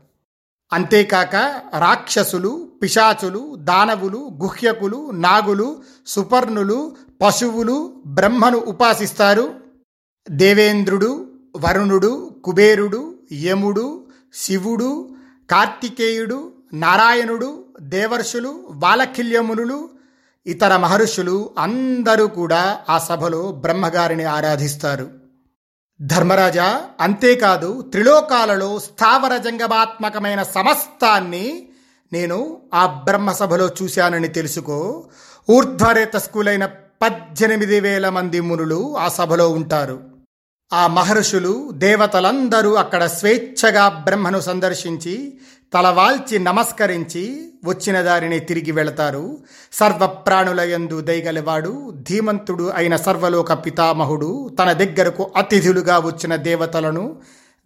అంతేకాక 0.72 1.36
రాక్షసులు 1.78 2.68
పిశాచులు 2.82 3.56
దానవులు 3.58 4.30
గుహ్యకులు 4.42 5.10
నాగులు 5.10 5.76
సుపర్ణులు 6.06 6.96
పశువులు 7.22 7.92
బ్రహ్మను 8.06 8.58
ఉపాసిస్తారు. 8.58 9.54
దేవేంద్రుడు 10.30 11.26
వరుణుడు 11.56 12.25
కుబేరుడు 12.46 13.14
యముడు 13.44 14.06
శివుడు 14.34 15.08
కార్తికేయుడు 15.50 16.52
నారాయణుడు 16.72 17.64
దేవర్షులు 17.80 18.64
బాలకిల్యమునులు 18.70 19.88
ఇతర 20.46 20.76
మహర్షులు 20.76 21.50
అందరూ 21.58 22.26
కూడా 22.26 22.80
ఆ 22.90 22.98
సభలో 22.98 23.52
బ్రహ్మగారిని 23.52 24.24
ఆరాధిస్తారు. 24.24 25.10
ధర్మరాజా 26.00 26.82
అంతేకాదు 27.00 27.82
త్రిలోకాలలో 27.82 28.78
స్థావర 28.78 29.36
జంగమాత్మకమైన 29.36 30.42
సమస్తాన్ని 30.42 31.68
నేను 32.12 32.58
ఆ 32.74 32.86
బ్రహ్మసభలో 32.86 33.70
చూశానని 33.82 34.28
తెలుసుకో. 34.28 35.04
ఊర్ధ్వరేతస్కులైన 35.50 36.66
పద్దెనిమిది 37.02 37.80
వేల 37.80 38.08
మంది 38.08 38.40
మునులు 38.40 38.96
ఆ 38.96 39.08
సభలో 39.08 39.50
ఉంటారు. 39.50 40.15
ఆ 40.72 40.86
మహర్షులు 40.86 41.70
దేవతలందరూ 41.74 42.74
అక్కడ 42.74 43.04
స్వేచ్ఛగా 43.04 43.88
బ్రహ్మను 43.88 44.40
సందర్శించి 44.40 45.38
తలవాల్చి 45.74 46.38
నమస్కరించి 46.38 47.52
వచ్చిన 47.64 48.00
దారిని 48.00 48.40
తిరిగి 48.40 48.70
వెళతారు. 48.70 49.38
సర్వప్రాణులయందు 49.72 51.00
దయగలవాడు 51.00 51.94
ధీమంతుడు 52.08 52.72
అయిన 52.76 52.96
సర్వలోక 52.96 53.52
పితామహుడు 53.52 54.56
తన 54.58 54.72
దగ్గరకు 54.72 55.32
అతిథులుగా 55.36 55.98
వచ్చిన 55.98 56.36
దేవతలను 56.36 57.16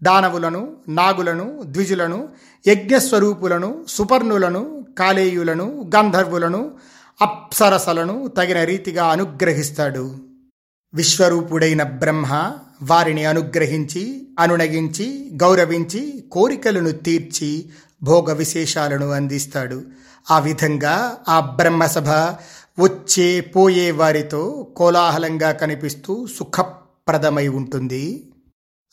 దానవులను 0.02 0.76
నాగులను 0.88 1.62
ద్విజులను 1.64 2.28
యజ్ఞస్వరూపులను 2.66 3.84
సుపర్ణులను 3.88 4.86
కాలేయులను 4.98 5.90
గంధర్వులను 5.96 6.70
అప్సరసలను 7.22 8.28
తగిన 8.28 8.64
రీతిగా 8.64 9.04
అనుగ్రహిస్తాడు. 9.04 10.29
విశ్వరూపుడైన 10.94 11.82
బ్రహ్మ 11.82 12.52
వారిని 12.82 13.24
అనుగ్రహించి 13.24 14.28
అనునగించి 14.38 15.30
గౌరవించి 15.34 16.24
కోరికలను 16.32 16.90
తీర్చి 16.90 17.70
భోగ 18.02 18.32
విశేషాలను 18.32 19.10
అందిస్తాడు. 19.10 19.82
ఆ 20.30 20.38
విధంగా 20.38 21.16
ఆ 21.28 21.40
బ్రహ్మసభ 21.40 22.08
వచ్చే 22.78 23.40
పోయే 23.40 23.90
వారితో 23.90 24.72
కోలాహలంగా 24.76 25.52
కనిపిస్తూ 25.52 26.26
సుఖప్రదమై 26.38 27.48
ఉంటుంది. 27.48 28.32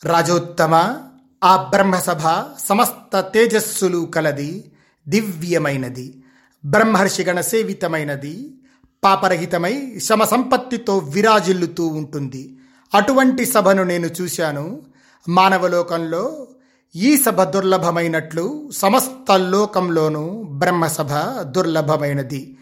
రాజోత్తమ 0.04 0.96
ఆ 1.44 1.56
బ్రహ్మసభ 1.56 2.44
సమస్త 2.68 3.20
తేజస్సులు 3.20 4.10
కలది 4.14 4.72
దివ్యమైనది. 5.08 6.22
బ్రహ్మర్షిగణ 6.64 7.40
సేవితమైనది. 7.40 8.57
పాపరహితమై 9.04 9.98
శమ 9.98 10.24
సంపత్తితో 10.24 10.98
విరాజిల్లుతూ 10.98 11.86
ఉంటుంది. 11.86 12.58
అటువంటి 12.94 13.46
సభను 13.46 13.82
నేను 13.82 14.06
చూశాను. 14.06 14.82
మానవలోకంలో 15.28 16.48
ఈ 16.96 17.16
సభ 17.16 17.42
దుర్లభమైనట్లు 17.42 18.70
సమస్త 18.70 19.32
లోకంలోనూ 19.32 20.42
బ్రహ్మసభ 20.42 21.12
దుర్లభమైనది. 21.42 22.58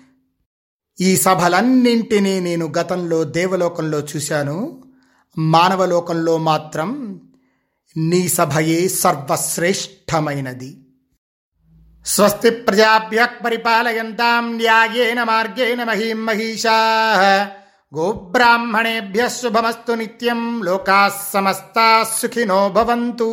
ఈ 1.00 1.16
సభలన్నింటినీ 1.16 2.40
నేను 2.40 2.72
గతంలో 2.78 3.24
దేవలోకంలో 3.24 4.00
చూశాను. 4.00 4.84
మానవలోకంలో 5.38 6.38
మాత్రం 6.38 7.20
నీ 7.96 8.28
సభయే 8.28 8.88
సర్వశ్రేష్టమైనది. 8.88 10.85
స్వస్తి 12.06 12.50
ప్రజాభ్య 12.66 13.20
పరిపాలయంతాం 13.44 14.44
న్యాయేన 14.56 15.20
మార్గేణ 15.22 15.80
మహీం 15.84 16.20
మహిషా 16.26 16.76
గోబ్రాహ్మణేభ్య 17.92 19.22
శుభమస్తు 19.28 19.92
నిత్యం 19.92 20.40
లోకా 20.62 20.98
సమస్తా 21.32 21.86
సుఖినో 22.12 22.60
భవంతు 22.68 23.28